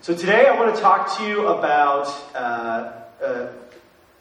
So 0.00 0.14
today 0.14 0.46
I 0.46 0.56
want 0.56 0.76
to 0.76 0.80
talk 0.80 1.18
to 1.18 1.24
you 1.24 1.48
about 1.48 2.06
uh, 2.32 2.92
uh, 3.20 3.48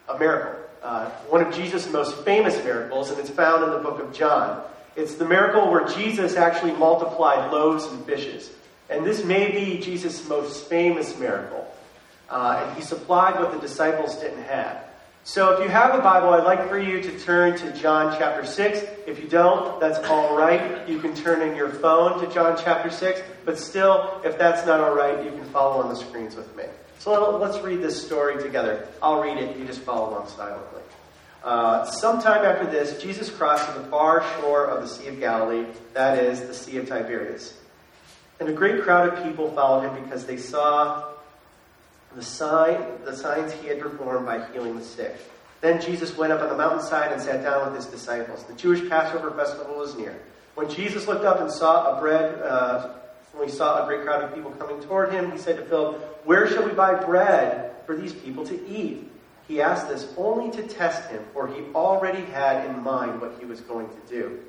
a 0.10 0.18
miracle, 0.18 0.60
uh, 0.82 1.06
one 1.30 1.46
of 1.46 1.54
Jesus' 1.54 1.88
most 1.92 2.26
famous 2.26 2.62
miracles, 2.64 3.12
and 3.12 3.20
it's 3.20 3.30
found 3.30 3.64
in 3.64 3.70
the 3.70 3.78
book 3.78 4.00
of 4.00 4.12
John. 4.12 4.64
It's 4.96 5.16
the 5.16 5.26
miracle 5.26 5.70
where 5.70 5.88
Jesus 5.88 6.36
actually 6.36 6.72
multiplied 6.72 7.52
loaves 7.52 7.86
and 7.86 8.04
fishes. 8.06 8.50
And 8.90 9.06
this 9.06 9.24
may 9.24 9.52
be 9.52 9.80
Jesus' 9.80 10.28
most 10.28 10.68
famous 10.68 11.16
miracle. 11.20 11.72
Uh, 12.28 12.66
and 12.66 12.76
he 12.76 12.82
supplied 12.82 13.40
what 13.40 13.52
the 13.54 13.60
disciples 13.60 14.16
didn't 14.16 14.44
have. 14.46 14.84
So 15.28 15.52
if 15.52 15.62
you 15.62 15.68
have 15.68 15.94
a 15.94 16.02
Bible, 16.02 16.30
I'd 16.30 16.46
like 16.46 16.70
for 16.70 16.80
you 16.80 17.02
to 17.02 17.20
turn 17.20 17.58
to 17.58 17.74
John 17.74 18.16
chapter 18.18 18.46
6. 18.46 18.80
If 19.06 19.22
you 19.22 19.28
don't, 19.28 19.78
that's 19.78 20.00
all 20.08 20.38
right. 20.38 20.88
You 20.88 21.00
can 21.00 21.14
turn 21.14 21.42
in 21.42 21.54
your 21.54 21.68
phone 21.68 22.22
to 22.22 22.34
John 22.34 22.58
chapter 22.58 22.90
6. 22.90 23.22
But 23.44 23.60
still, 23.60 24.22
if 24.24 24.38
that's 24.38 24.66
not 24.66 24.80
all 24.80 24.96
right, 24.96 25.22
you 25.22 25.32
can 25.32 25.44
follow 25.50 25.84
on 25.84 25.90
the 25.90 25.98
screens 25.98 26.38
with 26.38 26.56
me. 26.56 26.64
So 27.00 27.38
let's 27.40 27.60
read 27.60 27.82
this 27.82 28.02
story 28.02 28.42
together. 28.42 28.88
I'll 29.02 29.22
read 29.22 29.36
it. 29.38 29.58
You 29.58 29.66
just 29.66 29.82
follow 29.82 30.12
along 30.12 30.30
silently. 30.30 30.82
Uh, 31.44 31.84
sometime 31.84 32.46
after 32.46 32.66
this, 32.66 32.98
Jesus 33.02 33.30
crossed 33.30 33.68
to 33.74 33.82
the 33.82 33.86
far 33.88 34.24
shore 34.40 34.68
of 34.68 34.82
the 34.82 34.88
Sea 34.88 35.08
of 35.08 35.20
Galilee, 35.20 35.66
that 35.94 36.24
is, 36.24 36.40
the 36.40 36.54
Sea 36.54 36.78
of 36.78 36.88
Tiberias. 36.88 37.54
And 38.40 38.48
a 38.48 38.54
great 38.54 38.82
crowd 38.82 39.10
of 39.10 39.22
people 39.26 39.52
followed 39.52 39.90
him 39.90 40.02
because 40.06 40.26
they 40.26 40.38
saw 40.38 41.17
the, 42.18 42.24
sign, 42.24 42.84
the 43.06 43.16
signs 43.16 43.54
he 43.54 43.68
had 43.68 43.80
performed 43.80 44.26
by 44.26 44.44
healing 44.52 44.76
the 44.76 44.84
sick. 44.84 45.16
Then 45.62 45.80
Jesus 45.80 46.18
went 46.18 46.34
up 46.34 46.42
on 46.42 46.50
the 46.50 46.58
mountainside 46.58 47.12
and 47.12 47.22
sat 47.22 47.44
down 47.44 47.72
with 47.72 47.76
his 47.76 47.86
disciples. 47.86 48.44
The 48.44 48.54
Jewish 48.54 48.90
Passover 48.90 49.30
festival 49.32 49.78
was 49.78 49.96
near. 49.96 50.20
When 50.56 50.68
Jesus 50.68 51.08
looked 51.08 51.26
up 51.26 51.40
and 51.40 51.52
saw 51.52 51.96
a 51.96 52.02
bread, 52.02 52.42
uh, 52.42 52.96
when 53.34 53.48
he 53.48 53.54
saw 53.54 53.84
a 53.84 53.86
great 53.86 54.02
crowd 54.02 54.24
of 54.24 54.34
people 54.34 54.50
coming 54.52 54.82
toward 54.82 55.12
him, 55.12 55.32
he 55.32 55.38
said 55.38 55.58
to 55.58 55.66
Philip, 55.66 56.26
Where 56.26 56.48
shall 56.48 56.66
we 56.66 56.72
buy 56.72 56.96
bread 56.96 57.76
for 57.86 57.96
these 57.96 58.14
people 58.14 58.44
to 58.48 58.68
eat? 58.68 59.12
He 59.48 59.62
asked 59.62 59.88
this 59.88 60.12
only 60.18 60.50
to 60.58 60.68
test 60.68 61.10
him, 61.12 61.24
for 61.34 61.48
he 61.48 61.62
already 61.76 62.26
had 62.32 62.66
in 62.66 62.82
mind 62.82 63.22
what 63.22 63.36
he 63.40 63.46
was 63.46 63.62
going 63.62 63.90
to 63.90 64.10
do. 64.10 64.40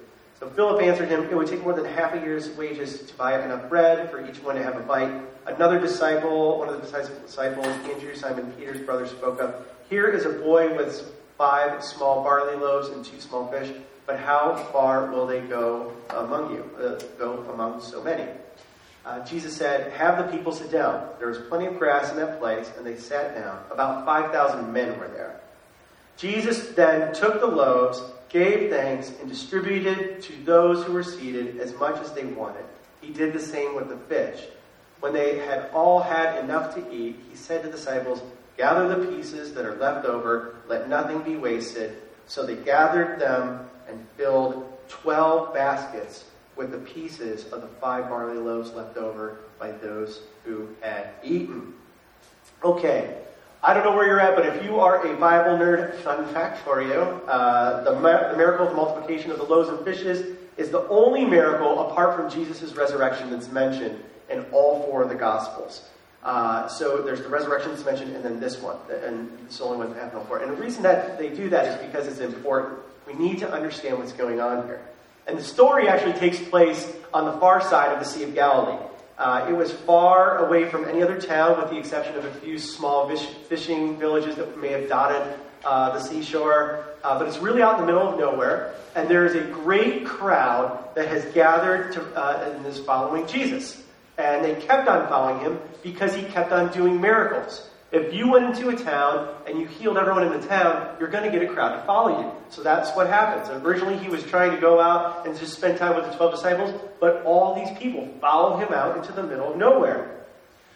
So 0.40 0.48
Philip 0.48 0.82
answered 0.82 1.08
him, 1.08 1.24
It 1.24 1.36
would 1.36 1.48
take 1.48 1.62
more 1.62 1.74
than 1.74 1.84
half 1.84 2.14
a 2.14 2.18
year's 2.18 2.48
wages 2.56 3.02
to 3.02 3.14
buy 3.14 3.42
enough 3.42 3.68
bread 3.68 4.10
for 4.10 4.26
each 4.26 4.42
one 4.42 4.54
to 4.54 4.62
have 4.62 4.76
a 4.76 4.80
bite. 4.80 5.37
Another 5.48 5.80
disciple, 5.80 6.58
one 6.58 6.68
of 6.68 6.76
the 6.76 6.82
disciples, 6.82 7.66
Andrew, 7.66 8.14
Simon 8.14 8.52
Peter's 8.52 8.82
brother, 8.82 9.06
spoke 9.06 9.40
up. 9.40 9.66
Here 9.88 10.08
is 10.08 10.26
a 10.26 10.30
boy 10.30 10.76
with 10.76 11.10
five 11.38 11.82
small 11.82 12.22
barley 12.22 12.54
loaves 12.54 12.88
and 12.90 13.02
two 13.02 13.18
small 13.18 13.50
fish, 13.50 13.74
but 14.04 14.20
how 14.20 14.56
far 14.72 15.10
will 15.10 15.26
they 15.26 15.40
go 15.40 15.94
among 16.10 16.52
you, 16.52 16.70
uh, 16.78 17.00
go 17.18 17.46
among 17.54 17.80
so 17.80 18.02
many? 18.02 18.30
Uh, 19.06 19.24
Jesus 19.24 19.56
said, 19.56 19.90
Have 19.92 20.18
the 20.18 20.30
people 20.36 20.52
sit 20.52 20.70
down. 20.70 21.08
There 21.18 21.28
was 21.28 21.38
plenty 21.38 21.64
of 21.64 21.78
grass 21.78 22.10
in 22.10 22.18
that 22.18 22.38
place, 22.38 22.70
and 22.76 22.84
they 22.84 22.96
sat 22.96 23.34
down. 23.34 23.58
About 23.70 24.04
5,000 24.04 24.70
men 24.70 24.98
were 24.98 25.08
there. 25.08 25.40
Jesus 26.18 26.68
then 26.74 27.14
took 27.14 27.40
the 27.40 27.46
loaves, 27.46 28.02
gave 28.28 28.68
thanks, 28.68 29.14
and 29.18 29.30
distributed 29.30 30.20
to 30.24 30.32
those 30.44 30.84
who 30.84 30.92
were 30.92 31.02
seated 31.02 31.58
as 31.58 31.72
much 31.76 31.98
as 32.02 32.12
they 32.12 32.24
wanted. 32.24 32.66
He 33.00 33.14
did 33.14 33.32
the 33.32 33.40
same 33.40 33.74
with 33.74 33.88
the 33.88 33.96
fish. 33.96 34.44
When 35.00 35.12
they 35.12 35.38
had 35.38 35.70
all 35.72 36.00
had 36.00 36.42
enough 36.42 36.74
to 36.74 36.92
eat, 36.92 37.16
he 37.30 37.36
said 37.36 37.62
to 37.62 37.68
the 37.68 37.76
disciples, 37.76 38.22
Gather 38.56 38.88
the 38.88 39.06
pieces 39.06 39.54
that 39.54 39.64
are 39.64 39.76
left 39.76 40.04
over, 40.04 40.56
let 40.66 40.88
nothing 40.88 41.22
be 41.22 41.36
wasted. 41.36 41.96
So 42.26 42.44
they 42.44 42.56
gathered 42.56 43.20
them 43.20 43.68
and 43.88 44.04
filled 44.16 44.64
twelve 44.88 45.54
baskets 45.54 46.24
with 46.56 46.72
the 46.72 46.78
pieces 46.78 47.44
of 47.52 47.62
the 47.62 47.68
five 47.80 48.08
barley 48.08 48.38
loaves 48.38 48.72
left 48.72 48.96
over 48.96 49.38
by 49.60 49.70
those 49.70 50.22
who 50.44 50.68
had 50.80 51.10
eaten. 51.22 51.72
Okay, 52.64 53.16
I 53.62 53.72
don't 53.72 53.84
know 53.84 53.94
where 53.94 54.06
you're 54.06 54.20
at, 54.20 54.34
but 54.34 54.46
if 54.46 54.64
you 54.64 54.80
are 54.80 55.06
a 55.06 55.16
Bible 55.16 55.56
nerd, 55.56 55.94
fun 56.00 56.26
fact 56.34 56.58
for 56.58 56.82
you 56.82 56.92
uh, 56.92 57.84
the, 57.84 57.92
the 57.92 58.36
miracle 58.36 58.66
of 58.66 58.70
the 58.70 58.76
multiplication 58.76 59.30
of 59.30 59.38
the 59.38 59.44
loaves 59.44 59.68
and 59.68 59.78
fishes 59.84 60.36
is 60.56 60.70
the 60.70 60.86
only 60.88 61.24
miracle 61.24 61.88
apart 61.88 62.16
from 62.16 62.28
Jesus' 62.28 62.74
resurrection 62.74 63.30
that's 63.30 63.50
mentioned 63.52 64.02
in 64.30 64.44
all 64.52 64.84
four 64.84 65.02
of 65.02 65.08
the 65.08 65.14
Gospels. 65.14 65.82
Uh, 66.22 66.66
so 66.68 67.02
there's 67.02 67.22
the 67.22 67.28
resurrection 67.28 67.70
that's 67.70 67.84
mentioned, 67.84 68.14
and 68.14 68.24
then 68.24 68.40
this 68.40 68.60
one, 68.60 68.76
and 69.04 69.30
it's 69.44 69.58
the 69.58 69.64
only 69.64 69.78
one 69.78 69.90
that 69.90 70.02
happened 70.02 70.22
before. 70.22 70.38
And 70.38 70.50
the 70.50 70.60
reason 70.60 70.82
that 70.82 71.18
they 71.18 71.28
do 71.28 71.48
that 71.50 71.66
is 71.66 71.86
because 71.86 72.06
it's 72.08 72.20
important. 72.20 72.80
We 73.06 73.14
need 73.14 73.38
to 73.38 73.50
understand 73.50 73.98
what's 73.98 74.12
going 74.12 74.40
on 74.40 74.66
here. 74.66 74.80
And 75.26 75.38
the 75.38 75.42
story 75.42 75.88
actually 75.88 76.14
takes 76.14 76.40
place 76.40 76.92
on 77.14 77.24
the 77.24 77.32
far 77.38 77.60
side 77.60 77.92
of 77.92 78.00
the 78.00 78.04
Sea 78.04 78.24
of 78.24 78.34
Galilee. 78.34 78.82
Uh, 79.16 79.46
it 79.48 79.52
was 79.52 79.72
far 79.72 80.46
away 80.46 80.68
from 80.68 80.84
any 80.84 81.02
other 81.02 81.20
town, 81.20 81.60
with 81.60 81.70
the 81.70 81.78
exception 81.78 82.16
of 82.16 82.24
a 82.24 82.32
few 82.34 82.58
small 82.58 83.08
fish, 83.08 83.26
fishing 83.48 83.98
villages 83.98 84.36
that 84.36 84.58
may 84.60 84.68
have 84.68 84.88
dotted 84.88 85.38
uh, 85.64 85.90
the 85.92 86.00
seashore. 86.00 86.84
Uh, 87.02 87.18
but 87.18 87.28
it's 87.28 87.38
really 87.38 87.62
out 87.62 87.78
in 87.78 87.80
the 87.80 87.86
middle 87.86 88.08
of 88.08 88.18
nowhere, 88.18 88.74
and 88.94 89.08
there 89.08 89.24
is 89.24 89.34
a 89.34 89.42
great 89.42 90.04
crowd 90.04 90.94
that 90.94 91.08
has 91.08 91.24
gathered 91.26 91.92
to, 91.92 92.02
uh, 92.16 92.52
and 92.54 92.66
is 92.66 92.78
following 92.80 93.26
Jesus. 93.26 93.82
And 94.18 94.44
they 94.44 94.54
kept 94.56 94.88
on 94.88 95.08
following 95.08 95.40
him 95.40 95.58
because 95.82 96.14
he 96.14 96.22
kept 96.24 96.52
on 96.52 96.72
doing 96.72 97.00
miracles. 97.00 97.68
If 97.90 98.12
you 98.12 98.28
went 98.28 98.44
into 98.44 98.68
a 98.68 98.76
town 98.76 99.34
and 99.46 99.58
you 99.58 99.66
healed 99.66 99.96
everyone 99.96 100.24
in 100.24 100.38
the 100.38 100.46
town, 100.46 100.96
you're 101.00 101.08
going 101.08 101.24
to 101.24 101.30
get 101.30 101.48
a 101.48 101.52
crowd 101.54 101.74
to 101.74 101.82
follow 101.86 102.20
you. 102.20 102.32
So 102.50 102.62
that's 102.62 102.94
what 102.94 103.06
happens. 103.06 103.48
Originally, 103.64 103.96
he 103.96 104.08
was 104.08 104.22
trying 104.24 104.50
to 104.50 104.60
go 104.60 104.78
out 104.78 105.26
and 105.26 105.38
just 105.38 105.54
spend 105.54 105.78
time 105.78 105.96
with 105.96 106.04
the 106.04 106.14
12 106.14 106.34
disciples, 106.34 106.78
but 107.00 107.22
all 107.22 107.54
these 107.54 107.78
people 107.78 108.06
follow 108.20 108.58
him 108.58 108.74
out 108.74 108.98
into 108.98 109.12
the 109.12 109.22
middle 109.22 109.52
of 109.52 109.56
nowhere. 109.56 110.18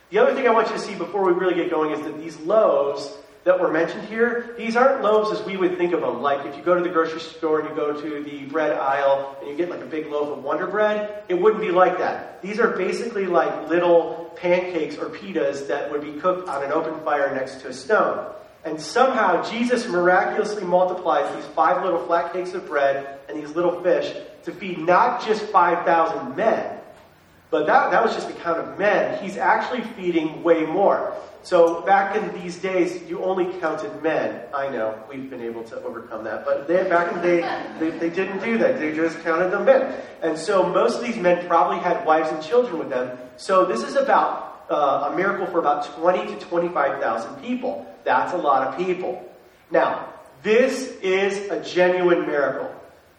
The 0.08 0.19
other 0.19 0.34
thing 0.34 0.47
I 0.47 0.52
want 0.52 0.69
you 0.69 0.75
to 0.75 0.81
see 0.81 0.94
before 0.94 1.25
we 1.25 1.32
really 1.32 1.54
get 1.54 1.70
going 1.70 1.91
is 1.91 2.00
that 2.02 2.19
these 2.19 2.38
loaves 2.41 3.14
that 3.44 3.58
were 3.58 3.70
mentioned 3.70 4.08
here, 4.08 4.54
these 4.56 4.76
aren't 4.76 5.03
loaves 5.03 5.38
as 5.38 5.44
we 5.44 5.56
would 5.56 5.76
think 5.76 5.92
of 5.92 6.00
them. 6.00 6.22
Like 6.22 6.47
if 6.47 6.56
you 6.56 6.62
go 6.62 6.75
to 6.75 6.82
the 6.82 6.88
grocery 6.88 7.20
store 7.20 7.60
and 7.60 7.69
you 7.69 7.75
go 7.75 7.92
to 7.92 8.22
the 8.22 8.44
bread 8.44 8.72
aisle 8.72 9.36
and 9.41 9.50
you 9.50 9.56
get 9.56 9.69
like 9.69 9.80
a 9.80 9.86
big 9.86 10.06
loaf 10.06 10.36
of 10.36 10.44
Wonder 10.44 10.66
Bread, 10.66 11.25
it 11.28 11.34
wouldn't 11.34 11.60
be 11.60 11.70
like 11.70 11.98
that. 11.98 12.41
These 12.42 12.60
are 12.60 12.76
basically 12.76 13.26
like 13.26 13.69
little 13.69 14.32
pancakes 14.36 14.97
or 14.97 15.06
pitas 15.06 15.66
that 15.69 15.91
would 15.91 16.02
be 16.02 16.20
cooked 16.20 16.48
on 16.48 16.62
an 16.62 16.72
open 16.72 17.02
fire 17.04 17.34
next 17.34 17.60
to 17.62 17.69
a 17.69 17.72
stone. 17.72 18.32
And 18.64 18.81
somehow 18.81 19.42
Jesus 19.50 19.88
miraculously 19.88 20.62
multiplies 20.62 21.34
these 21.34 21.44
five 21.47 21.82
little 21.84 22.06
flat 22.06 22.32
cakes 22.32 22.54
of 22.54 22.66
bread 22.66 23.19
and 23.28 23.41
these 23.41 23.50
little 23.56 23.82
fish 23.82 24.14
to 24.44 24.52
feed 24.52 24.78
not 24.78 25.25
just 25.25 25.42
5,000 25.47 26.36
men, 26.36 26.78
but 27.50 27.66
that, 27.66 27.91
that 27.91 28.04
was 28.04 28.14
just 28.14 28.28
the 28.28 28.34
count 28.34 28.60
of 28.60 28.78
men. 28.78 29.22
He's 29.22 29.36
actually 29.36 29.82
feeding 29.82 30.42
way 30.44 30.64
more. 30.64 31.14
So 31.44 31.80
back 31.82 32.14
in 32.14 32.41
these 32.41 32.58
days, 32.58 33.03
you 33.08 33.25
only 33.25 33.47
counted 33.58 34.00
men. 34.03 34.42
I 34.54 34.69
know 34.69 35.03
we've 35.08 35.28
been 35.28 35.42
able 35.42 35.64
to 35.64 35.82
overcome 35.82 36.25
that, 36.25 36.44
but 36.44 36.69
they, 36.69 36.88
back 36.88 37.12
in 37.12 37.16
the 37.16 37.22
day, 37.22 37.66
they, 37.80 37.91
they 37.91 38.10
didn't 38.10 38.38
do 38.44 38.58
that. 38.58 38.78
They 38.78 38.94
just 38.94 39.20
counted 39.25 39.50
them 39.50 39.64
men. 39.64 40.00
And 40.22 40.38
so 40.38 40.69
most 40.69 40.98
of 40.98 41.04
these 41.04 41.16
men 41.16 41.47
probably 41.48 41.78
had 41.78 42.06
wives 42.06 42.31
and 42.31 42.42
children 42.42 42.78
with 42.78 42.91
them. 42.91 43.19
So 43.36 43.64
this 43.64 43.82
is 43.82 43.97
about 43.97 44.66
uh, 44.70 45.10
a 45.12 45.16
miracle 45.16 45.47
for 45.47 45.58
about 45.58 45.84
20 45.98 46.26
to 46.26 46.41
25,000 46.47 47.42
people. 47.42 47.86
That's 48.04 48.32
a 48.32 48.38
lot 48.38 48.69
of 48.69 48.76
people. 48.76 49.28
Now, 49.70 50.12
this 50.42 50.97
is 51.02 51.50
a 51.50 51.62
genuine 51.62 52.26
miracle. 52.26 52.71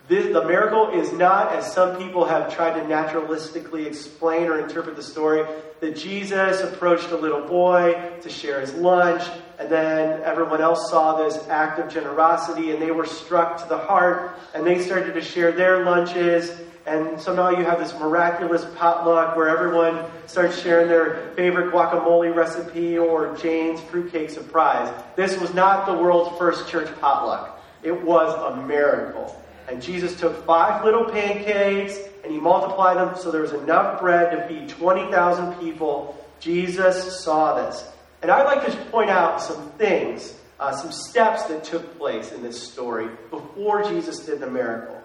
This, 0.06 0.34
the 0.34 0.44
miracle 0.44 0.90
is 0.90 1.14
not, 1.14 1.54
as 1.54 1.72
some 1.72 1.98
people 1.98 2.26
have 2.26 2.54
tried 2.54 2.74
to 2.74 2.82
naturalistically 2.82 3.86
explain 3.86 4.48
or 4.48 4.60
interpret 4.60 4.98
the 4.98 5.04
story, 5.04 5.46
that 5.80 5.96
Jesus 5.96 6.60
approached 6.60 7.12
a 7.12 7.16
little 7.16 7.48
boy 7.48 8.12
to 8.22 8.30
share 8.30 8.60
his 8.60 8.74
lunch, 8.74 9.24
and 9.60 9.70
then 9.70 10.22
everyone 10.24 10.60
else 10.60 10.90
saw 10.90 11.24
this 11.24 11.48
act 11.48 11.80
of 11.80 11.90
generosity, 11.90 12.72
and 12.72 12.82
they 12.82 12.92
were 12.92 13.06
struck 13.06 13.62
to 13.62 13.70
the 13.70 13.78
heart, 13.78 14.38
and 14.54 14.68
they 14.68 14.82
started 14.82 15.14
to 15.14 15.22
share 15.22 15.54
their 15.54 15.86
lunches, 15.86 16.52
and 16.86 17.18
somehow 17.20 17.50
you 17.52 17.64
have 17.64 17.80
this 17.80 17.94
miraculous 17.94 18.66
potluck 18.76 19.38
where 19.38 19.48
everyone 19.48 20.04
starts 20.26 20.62
sharing 20.62 20.90
their 20.90 21.32
favorite 21.38 21.72
guacamole 21.72 22.36
recipe 22.36 22.98
or 22.98 23.38
Jane's 23.38 23.80
fruitcake 23.80 24.30
surprise. 24.30 24.94
This 25.16 25.40
was 25.40 25.54
not 25.54 25.86
the 25.86 25.94
world's 25.94 26.38
first 26.38 26.68
church 26.68 26.90
potluck. 27.00 27.64
It 27.84 28.04
was 28.04 28.34
a 28.52 28.68
miracle. 28.68 29.40
And 29.74 29.82
Jesus 29.82 30.16
took 30.20 30.46
five 30.46 30.86
little 30.86 31.06
pancakes 31.06 31.98
and 32.24 32.32
he 32.32 32.40
multiplied 32.40 32.96
them 32.96 33.16
so 33.18 33.32
there 33.32 33.42
was 33.42 33.54
enough 33.54 34.00
bread 34.00 34.30
to 34.30 34.48
feed 34.48 34.70
20,000 34.70 35.56
people. 35.56 36.16
Jesus 36.40 37.20
saw 37.20 37.56
this. 37.56 37.84
And 38.22 38.30
I'd 38.30 38.44
like 38.44 38.64
to 38.68 38.78
point 38.92 39.10
out 39.10 39.42
some 39.42 39.72
things, 39.72 40.38
uh, 40.60 40.74
some 40.74 40.92
steps 40.92 41.46
that 41.46 41.64
took 41.64 41.98
place 41.98 42.32
in 42.32 42.44
this 42.44 42.62
story 42.62 43.10
before 43.32 43.84
Jesus 43.84 44.20
did 44.20 44.42
the 44.42 44.50
miracle. 44.50 45.02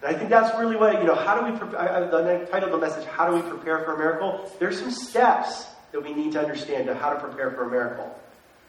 And 0.00 0.16
I 0.16 0.18
think 0.18 0.30
that's 0.30 0.58
really 0.58 0.76
what, 0.76 0.94
you 1.02 1.04
know, 1.04 1.14
how 1.14 1.38
do 1.38 1.52
we, 1.52 1.58
pre- 1.58 1.76
I, 1.76 1.98
I, 1.98 2.00
the 2.00 2.48
title 2.50 2.72
of 2.72 2.80
the 2.80 2.86
message, 2.86 3.06
How 3.08 3.28
Do 3.28 3.36
We 3.36 3.42
Prepare 3.42 3.84
for 3.84 3.94
a 3.94 3.98
Miracle? 3.98 4.50
There's 4.58 4.78
some 4.78 4.90
steps 4.90 5.66
that 5.92 6.02
we 6.02 6.14
need 6.14 6.32
to 6.32 6.40
understand 6.40 6.86
to 6.86 6.94
how 6.94 7.10
to 7.10 7.20
prepare 7.20 7.50
for 7.50 7.64
a 7.64 7.70
miracle. 7.70 8.18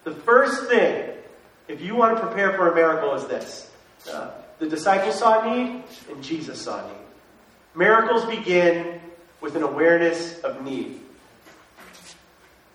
The 0.04 0.16
first 0.16 0.68
thing, 0.68 1.12
if 1.70 1.80
you 1.80 1.96
want 1.96 2.18
to 2.18 2.28
prepare 2.28 2.58
for 2.58 2.70
a 2.70 2.76
miracle, 2.76 3.16
is 3.16 3.26
this. 3.28 3.72
Uh, 4.12 4.32
the 4.60 4.68
disciples 4.68 5.18
saw 5.18 5.44
need, 5.54 5.84
and 6.10 6.24
Jesus 6.24 6.62
saw 6.62 6.86
need. 6.86 6.96
Miracles 7.76 8.26
begin 8.26 9.00
with 9.42 9.56
an 9.56 9.64
awareness 9.64 10.40
of 10.42 10.64
need. 10.64 11.00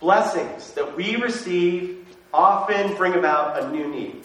blessings 0.05 0.73
that 0.73 0.97
we 0.99 1.17
receive 1.17 2.07
often 2.31 2.95
bring 2.97 3.15
about 3.15 3.63
a 3.63 3.71
new 3.73 3.89
need. 3.89 4.23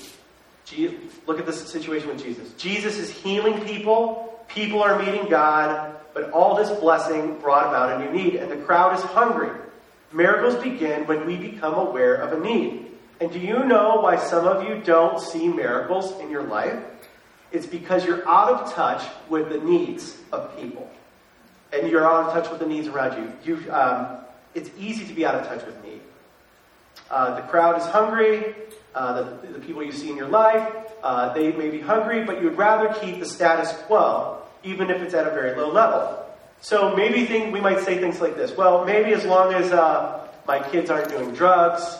Look 1.26 1.40
at 1.40 1.46
this 1.46 1.66
situation 1.70 2.10
with 2.10 2.22
Jesus. 2.22 2.52
Jesus 2.54 2.98
is 2.98 3.10
healing 3.10 3.64
people, 3.66 4.44
people 4.50 4.84
are 4.84 5.00
meeting 5.00 5.30
God, 5.30 5.96
but 6.14 6.32
all 6.32 6.54
this 6.56 6.70
blessing 6.82 7.40
brought 7.40 7.68
about 7.68 8.02
a 8.02 8.06
new 8.06 8.12
need, 8.12 8.36
and 8.36 8.52
the 8.52 8.58
crowd 8.58 8.94
is 8.98 9.02
hungry. 9.04 9.52
Miracles 10.12 10.62
begin 10.62 11.08
when 11.08 11.26
we 11.26 11.38
become 11.38 11.76
aware 11.76 12.16
of 12.16 12.34
a 12.34 12.44
need. 12.44 12.88
And 13.22 13.32
do 13.32 13.40
you 13.40 13.64
know 13.64 14.02
why 14.02 14.18
some 14.18 14.46
of 14.48 14.68
you 14.68 14.82
don't 14.82 15.20
see 15.22 15.48
miracles 15.48 16.20
in 16.20 16.30
your 16.30 16.44
life? 16.44 16.78
It's 17.51 17.66
because 17.66 18.06
you're 18.06 18.28
out 18.28 18.50
of 18.50 18.74
touch 18.74 19.04
with 19.30 19.50
the 19.50 19.60
needs 19.60 20.18
of 20.31 20.56
people. 20.57 20.90
And 21.74 21.90
you're 21.90 22.06
out 22.06 22.28
of 22.28 22.34
touch 22.34 22.50
with 22.50 22.60
the 22.60 22.68
needs 22.68 22.88
around 22.88 23.18
you. 23.46 23.56
you 23.56 23.72
um, 23.72 24.18
it's 24.56 24.69
easy 24.78 25.06
to 25.06 25.13
be 25.13 25.25
out 25.25 25.36
of 25.36 25.48
touch 25.48 25.66
with 25.66 25.84
need. 25.84 26.01
Uh, 27.10 27.36
the 27.36 27.42
crowd 27.44 27.80
is 27.80 27.86
hungry. 27.86 28.56
Uh, 28.96 29.38
the, 29.42 29.48
the, 29.48 29.60
people 29.60 29.84
you 29.84 29.92
see 29.92 30.10
in 30.10 30.18
your 30.18 30.28
life, 30.28 30.68
uh, 31.04 31.31
they 31.34 31.51
may 31.51 31.69
be 31.69 31.80
hungry, 31.80 32.24
but 32.24 32.42
you'd 32.42 32.57
rather 32.57 32.92
keep 33.00 33.19
the 33.19 33.25
status 33.25 33.72
quo, 33.84 34.42
even 34.63 34.90
if 34.90 35.00
it's 35.01 35.13
at 35.13 35.28
a 35.28 35.30
very 35.30 35.56
low 35.56 35.72
level. 35.72 36.25
So 36.62 36.96
maybe 36.96 37.25
think, 37.25 37.54
we 37.54 37.62
might 37.62 37.80
say 37.81 38.00
things 38.00 38.19
like 38.19 38.36
this. 38.36 38.57
Well, 38.57 38.86
maybe 38.86 39.13
as 39.13 39.25
long 39.25 39.54
as 39.54 39.72
uh, 39.72 40.28
my 40.48 40.60
kids 40.69 40.90
aren't 40.90 41.10
doing 41.10 41.34
drugs 41.34 42.00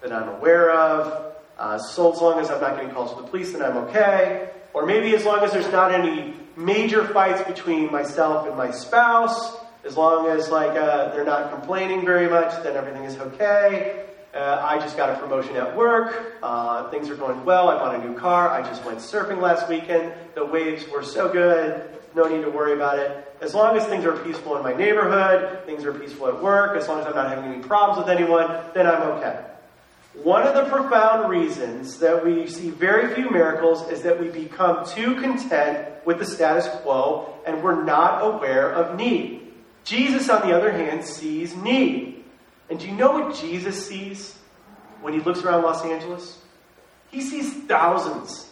that 0.00 0.12
I'm 0.12 0.28
aware 0.28 0.70
of, 0.72 1.34
uh, 1.58 1.78
so 1.78 2.12
as 2.12 2.20
long 2.20 2.40
as 2.40 2.50
I'm 2.50 2.60
not 2.60 2.76
getting 2.76 2.90
calls 2.90 3.14
to 3.14 3.22
the 3.22 3.28
police, 3.28 3.52
then 3.52 3.62
I'm 3.62 3.76
okay. 3.88 4.50
Or 4.74 4.86
maybe 4.86 5.14
as 5.14 5.24
long 5.24 5.40
as 5.40 5.52
there's 5.52 5.70
not 5.70 5.92
any 5.92 6.34
major 6.56 7.06
fights 7.08 7.42
between 7.42 7.90
myself 7.90 8.46
and 8.46 8.56
my 8.56 8.70
spouse, 8.70 9.56
as 9.84 9.96
long 9.96 10.28
as 10.28 10.48
like 10.50 10.76
uh, 10.76 11.12
they're 11.12 11.24
not 11.24 11.52
complaining 11.52 12.04
very 12.04 12.28
much, 12.28 12.62
then 12.62 12.76
everything 12.76 13.04
is 13.04 13.16
okay. 13.16 14.06
Uh, 14.34 14.64
I 14.66 14.78
just 14.78 14.96
got 14.96 15.10
a 15.10 15.18
promotion 15.18 15.56
at 15.56 15.76
work. 15.76 16.38
Uh, 16.42 16.88
things 16.90 17.10
are 17.10 17.16
going 17.16 17.44
well. 17.44 17.68
I 17.68 17.76
bought 17.76 17.94
a 17.96 18.08
new 18.08 18.16
car. 18.16 18.48
I 18.48 18.62
just 18.62 18.82
went 18.84 18.98
surfing 18.98 19.42
last 19.42 19.68
weekend. 19.68 20.14
The 20.34 20.44
waves 20.44 20.88
were 20.88 21.02
so 21.02 21.30
good. 21.30 21.90
No 22.14 22.24
need 22.24 22.42
to 22.42 22.50
worry 22.50 22.72
about 22.72 22.98
it. 22.98 23.34
As 23.42 23.54
long 23.54 23.76
as 23.76 23.84
things 23.86 24.04
are 24.04 24.16
peaceful 24.16 24.56
in 24.56 24.62
my 24.62 24.72
neighborhood, 24.72 25.66
things 25.66 25.84
are 25.84 25.92
peaceful 25.92 26.28
at 26.28 26.42
work, 26.42 26.76
as 26.78 26.88
long 26.88 27.00
as 27.00 27.06
I'm 27.06 27.14
not 27.14 27.28
having 27.28 27.52
any 27.52 27.62
problems 27.62 27.98
with 27.98 28.08
anyone, 28.08 28.48
then 28.74 28.86
I'm 28.86 29.02
okay. 29.02 29.51
One 30.14 30.46
of 30.46 30.54
the 30.54 30.64
profound 30.64 31.30
reasons 31.30 31.98
that 32.00 32.22
we 32.24 32.46
see 32.46 32.68
very 32.68 33.14
few 33.14 33.30
miracles 33.30 33.88
is 33.90 34.02
that 34.02 34.20
we 34.20 34.28
become 34.28 34.86
too 34.86 35.18
content 35.20 35.88
with 36.04 36.18
the 36.18 36.26
status 36.26 36.68
quo 36.82 37.34
and 37.46 37.62
we're 37.62 37.82
not 37.82 38.22
aware 38.22 38.72
of 38.72 38.96
need. 38.96 39.52
Jesus, 39.84 40.28
on 40.28 40.46
the 40.46 40.54
other 40.54 40.70
hand, 40.70 41.04
sees 41.04 41.56
need. 41.56 42.24
And 42.68 42.78
do 42.78 42.86
you 42.86 42.92
know 42.92 43.12
what 43.12 43.36
Jesus 43.36 43.86
sees 43.88 44.36
when 45.00 45.14
he 45.14 45.20
looks 45.20 45.42
around 45.42 45.62
Los 45.62 45.82
Angeles? 45.82 46.38
He 47.10 47.22
sees 47.22 47.52
thousands, 47.64 48.50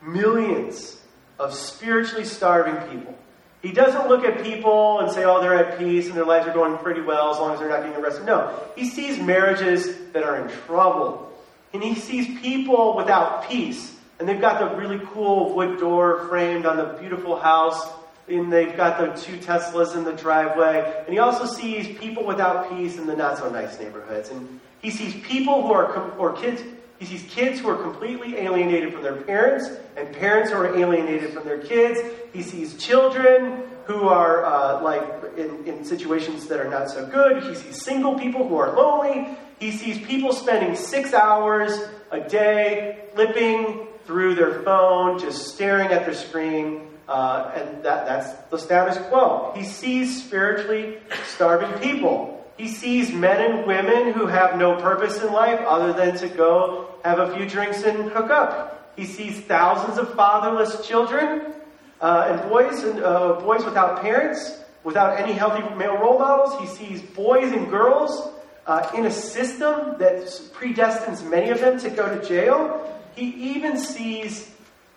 millions 0.00 1.00
of 1.40 1.54
spiritually 1.54 2.24
starving 2.24 2.76
people. 2.88 3.16
He 3.62 3.72
doesn't 3.72 4.08
look 4.08 4.24
at 4.24 4.42
people 4.42 5.00
and 5.00 5.12
say, 5.12 5.24
oh, 5.24 5.40
they're 5.40 5.54
at 5.54 5.78
peace 5.78 6.06
and 6.06 6.16
their 6.16 6.24
lives 6.24 6.46
are 6.46 6.54
going 6.54 6.78
pretty 6.78 7.02
well 7.02 7.30
as 7.30 7.38
long 7.38 7.52
as 7.52 7.60
they're 7.60 7.68
not 7.68 7.82
getting 7.82 8.02
arrested. 8.02 8.24
No. 8.24 8.58
He 8.74 8.88
sees 8.88 9.20
marriages 9.20 10.12
that 10.12 10.22
are 10.22 10.36
in 10.40 10.48
trouble. 10.66 11.30
And 11.74 11.82
he 11.82 11.94
sees 11.94 12.40
people 12.40 12.96
without 12.96 13.48
peace. 13.48 13.94
And 14.18 14.28
they've 14.28 14.40
got 14.40 14.60
the 14.60 14.76
really 14.76 15.00
cool 15.12 15.54
wood 15.54 15.78
door 15.78 16.26
framed 16.28 16.64
on 16.64 16.78
the 16.78 16.96
beautiful 17.00 17.38
house. 17.38 17.86
And 18.28 18.50
they've 18.50 18.76
got 18.76 18.98
the 18.98 19.20
two 19.20 19.36
Teslas 19.38 19.94
in 19.94 20.04
the 20.04 20.12
driveway. 20.12 21.02
And 21.04 21.12
he 21.12 21.18
also 21.18 21.44
sees 21.44 21.98
people 21.98 22.24
without 22.24 22.70
peace 22.70 22.96
in 22.96 23.06
the 23.06 23.16
not 23.16 23.38
so 23.38 23.50
nice 23.50 23.78
neighborhoods. 23.78 24.30
And 24.30 24.60
he 24.80 24.90
sees 24.90 25.14
people 25.22 25.66
who 25.66 25.72
are, 25.72 26.12
or 26.12 26.32
kids, 26.32 26.62
he 27.00 27.06
sees 27.06 27.22
kids 27.30 27.60
who 27.60 27.70
are 27.70 27.82
completely 27.82 28.36
alienated 28.36 28.92
from 28.92 29.02
their 29.02 29.16
parents 29.16 29.70
and 29.96 30.14
parents 30.14 30.50
who 30.50 30.58
are 30.58 30.76
alienated 30.76 31.32
from 31.32 31.44
their 31.44 31.58
kids. 31.58 31.98
He 32.34 32.42
sees 32.42 32.76
children 32.76 33.62
who 33.86 34.06
are 34.08 34.44
uh, 34.44 34.82
like 34.82 35.02
in, 35.38 35.64
in 35.66 35.82
situations 35.82 36.46
that 36.48 36.60
are 36.60 36.68
not 36.68 36.90
so 36.90 37.06
good. 37.06 37.42
He 37.42 37.54
sees 37.54 37.82
single 37.82 38.18
people 38.18 38.46
who 38.46 38.56
are 38.56 38.76
lonely. 38.76 39.34
He 39.58 39.72
sees 39.72 39.98
people 40.06 40.34
spending 40.34 40.76
six 40.76 41.14
hours 41.14 41.72
a 42.10 42.20
day 42.20 43.08
flipping 43.14 43.86
through 44.04 44.34
their 44.34 44.62
phone, 44.62 45.18
just 45.18 45.54
staring 45.54 45.88
at 45.92 46.04
their 46.04 46.14
screen. 46.14 46.86
Uh, 47.08 47.50
and 47.56 47.82
that, 47.82 48.04
that's 48.04 48.34
the 48.50 48.58
status 48.58 48.98
quo. 49.08 49.52
He 49.56 49.64
sees 49.64 50.22
spiritually 50.22 50.98
starving 51.26 51.72
people. 51.80 52.39
He 52.60 52.68
sees 52.68 53.10
men 53.10 53.40
and 53.40 53.66
women 53.66 54.12
who 54.12 54.26
have 54.26 54.58
no 54.58 54.76
purpose 54.76 55.22
in 55.22 55.32
life 55.32 55.58
other 55.60 55.94
than 55.94 56.14
to 56.18 56.28
go 56.28 56.94
have 57.02 57.18
a 57.18 57.34
few 57.34 57.48
drinks 57.48 57.84
and 57.84 58.10
hook 58.10 58.28
up. 58.28 58.92
He 58.96 59.06
sees 59.06 59.40
thousands 59.40 59.96
of 59.96 60.12
fatherless 60.12 60.86
children 60.86 61.54
uh, 62.02 62.26
and 62.28 62.50
boys 62.50 62.82
and 62.82 63.02
uh, 63.02 63.40
boys 63.40 63.64
without 63.64 64.02
parents, 64.02 64.62
without 64.84 65.18
any 65.18 65.32
healthy 65.32 65.62
male 65.74 65.96
role 65.96 66.18
models. 66.18 66.60
He 66.60 66.66
sees 66.66 67.00
boys 67.00 67.50
and 67.50 67.70
girls 67.70 68.30
uh, 68.66 68.90
in 68.94 69.06
a 69.06 69.10
system 69.10 69.96
that 69.98 70.26
predestines 70.52 71.26
many 71.26 71.48
of 71.48 71.60
them 71.60 71.78
to 71.78 71.88
go 71.88 72.14
to 72.14 72.28
jail. 72.28 72.94
He 73.16 73.24
even 73.54 73.78
sees 73.78 74.50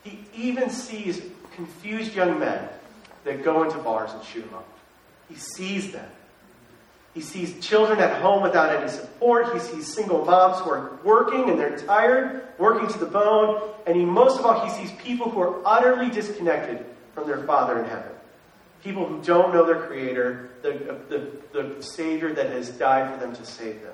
he 0.03 0.19
even 0.35 0.69
sees 0.69 1.21
confused 1.55 2.13
young 2.13 2.37
men 2.39 2.67
that 3.23 3.41
go 3.41 3.63
into 3.63 3.77
bars 3.77 4.11
and 4.11 4.21
shoot 4.21 4.41
them 4.41 4.55
up. 4.55 4.67
He 5.29 5.35
sees 5.35 5.93
them. 5.93 6.09
He 7.13 7.21
sees 7.21 7.59
children 7.59 7.99
at 7.99 8.21
home 8.21 8.41
without 8.41 8.75
any 8.75 8.89
support. 8.89 9.53
He 9.53 9.59
sees 9.59 9.93
single 9.93 10.25
moms 10.25 10.59
who 10.61 10.71
are 10.71 10.99
working 11.03 11.49
and 11.49 11.59
they're 11.59 11.77
tired, 11.77 12.47
working 12.57 12.87
to 12.89 12.97
the 12.97 13.05
bone. 13.05 13.69
And 13.85 13.95
he, 13.95 14.03
most 14.03 14.39
of 14.39 14.45
all, 14.45 14.65
he 14.65 14.71
sees 14.71 14.91
people 14.99 15.29
who 15.29 15.39
are 15.41 15.61
utterly 15.65 16.09
disconnected 16.09 16.83
from 17.13 17.27
their 17.27 17.43
Father 17.45 17.79
in 17.79 17.85
heaven. 17.85 18.11
People 18.83 19.05
who 19.05 19.21
don't 19.21 19.53
know 19.53 19.65
their 19.65 19.85
Creator, 19.87 20.49
the, 20.63 20.97
the, 21.09 21.61
the 21.61 21.83
Savior 21.83 22.33
that 22.33 22.49
has 22.49 22.69
died 22.69 23.13
for 23.13 23.19
them 23.19 23.35
to 23.35 23.45
save 23.45 23.81
them. 23.81 23.93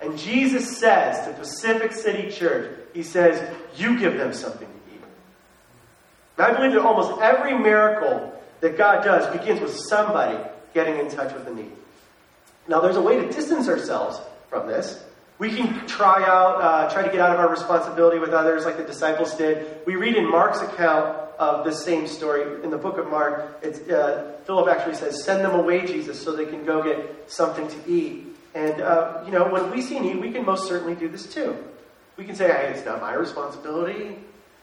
And 0.00 0.18
Jesus 0.18 0.78
says 0.78 1.26
to 1.26 1.34
Pacific 1.34 1.92
City 1.92 2.30
Church, 2.30 2.78
He 2.94 3.02
says, 3.02 3.54
You 3.76 3.98
give 3.98 4.16
them 4.16 4.32
something 4.32 4.66
to 4.66 4.94
eat. 4.94 5.02
And 6.38 6.46
I 6.46 6.54
believe 6.54 6.72
that 6.72 6.80
almost 6.80 7.20
every 7.20 7.56
miracle 7.56 8.32
that 8.60 8.76
God 8.76 9.04
does 9.04 9.30
begins 9.38 9.60
with 9.60 9.74
somebody 9.76 10.42
getting 10.72 10.98
in 10.98 11.08
touch 11.10 11.32
with 11.32 11.44
the 11.44 11.54
need. 11.54 11.70
Now, 12.68 12.80
there's 12.80 12.96
a 12.96 13.02
way 13.02 13.16
to 13.16 13.30
distance 13.30 13.68
ourselves 13.68 14.20
from 14.48 14.66
this. 14.66 15.04
We 15.38 15.54
can 15.54 15.86
try 15.86 16.22
out, 16.22 16.62
uh, 16.62 16.92
try 16.92 17.02
to 17.02 17.10
get 17.10 17.20
out 17.20 17.32
of 17.32 17.40
our 17.40 17.48
responsibility 17.48 18.18
with 18.18 18.30
others 18.30 18.64
like 18.64 18.76
the 18.76 18.84
disciples 18.84 19.34
did. 19.34 19.84
We 19.84 19.96
read 19.96 20.16
in 20.16 20.30
Mark's 20.30 20.62
account 20.62 21.18
of 21.38 21.64
this 21.64 21.84
same 21.84 22.06
story 22.06 22.62
in 22.62 22.70
the 22.70 22.78
book 22.78 22.98
of 22.98 23.08
Mark. 23.10 23.60
Uh, 23.64 24.22
Philip 24.44 24.68
actually 24.68 24.94
says, 24.94 25.24
"Send 25.24 25.44
them 25.44 25.54
away, 25.58 25.84
Jesus, 25.84 26.22
so 26.22 26.36
they 26.36 26.46
can 26.46 26.64
go 26.64 26.82
get 26.82 27.30
something 27.30 27.66
to 27.66 27.90
eat." 27.90 28.26
And 28.54 28.80
uh, 28.80 29.22
you 29.26 29.32
know, 29.32 29.48
when 29.48 29.72
we 29.72 29.82
see 29.82 29.98
need, 29.98 30.20
we 30.20 30.30
can 30.30 30.44
most 30.44 30.68
certainly 30.68 30.94
do 30.94 31.08
this 31.08 31.26
too. 31.26 31.56
We 32.16 32.24
can 32.24 32.36
say, 32.36 32.46
"Hey, 32.46 32.72
it's 32.72 32.84
not 32.84 33.00
my 33.00 33.14
responsibility. 33.14 34.16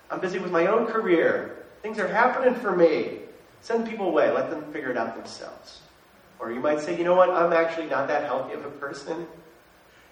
I'm 0.09 0.21
busy 0.21 0.39
with 0.39 0.51
my 0.51 0.67
own 0.67 0.87
career. 0.87 1.65
Things 1.81 1.99
are 1.99 2.07
happening 2.07 2.55
for 2.55 2.73
me." 2.73 3.19
Send 3.59 3.87
people 3.87 4.07
away. 4.07 4.31
Let 4.31 4.49
them 4.49 4.71
figure 4.71 4.89
it 4.89 4.97
out 4.97 5.15
themselves. 5.15 5.81
Or 6.41 6.51
you 6.51 6.59
might 6.59 6.79
say, 6.79 6.97
you 6.97 7.03
know 7.03 7.13
what, 7.13 7.29
I'm 7.29 7.53
actually 7.53 7.85
not 7.85 8.07
that 8.07 8.23
healthy 8.23 8.53
of 8.53 8.65
a 8.65 8.71
person. 8.71 9.27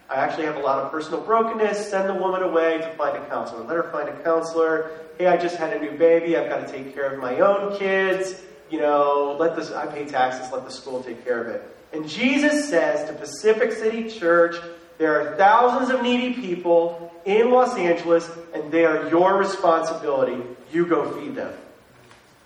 I 0.08 0.14
actually 0.14 0.44
have 0.44 0.56
a 0.56 0.60
lot 0.60 0.78
of 0.78 0.92
personal 0.92 1.20
brokenness. 1.20 1.90
Send 1.90 2.08
the 2.08 2.14
woman 2.14 2.42
away 2.42 2.78
to 2.78 2.88
find 2.94 3.16
a 3.16 3.26
counselor. 3.26 3.64
Let 3.64 3.76
her 3.76 3.90
find 3.90 4.08
a 4.08 4.22
counselor. 4.22 4.92
Hey, 5.18 5.26
I 5.26 5.36
just 5.36 5.56
had 5.56 5.72
a 5.72 5.80
new 5.80 5.98
baby. 5.98 6.36
I've 6.36 6.48
got 6.48 6.64
to 6.66 6.72
take 6.72 6.94
care 6.94 7.12
of 7.12 7.20
my 7.20 7.40
own 7.40 7.76
kids. 7.76 8.40
You 8.70 8.80
know, 8.80 9.36
let 9.40 9.56
this, 9.56 9.72
I 9.72 9.86
pay 9.86 10.04
taxes. 10.04 10.52
Let 10.52 10.64
the 10.64 10.70
school 10.70 11.02
take 11.02 11.24
care 11.24 11.42
of 11.42 11.48
it. 11.48 11.76
And 11.92 12.08
Jesus 12.08 12.68
says 12.68 13.08
to 13.08 13.16
Pacific 13.16 13.72
City 13.72 14.08
Church, 14.08 14.54
there 14.98 15.20
are 15.20 15.36
thousands 15.36 15.90
of 15.90 16.02
needy 16.02 16.34
people 16.34 17.12
in 17.24 17.50
Los 17.50 17.76
Angeles, 17.76 18.30
and 18.54 18.70
they 18.70 18.84
are 18.84 19.08
your 19.08 19.36
responsibility. 19.36 20.40
You 20.72 20.86
go 20.86 21.10
feed 21.12 21.34
them. 21.34 21.54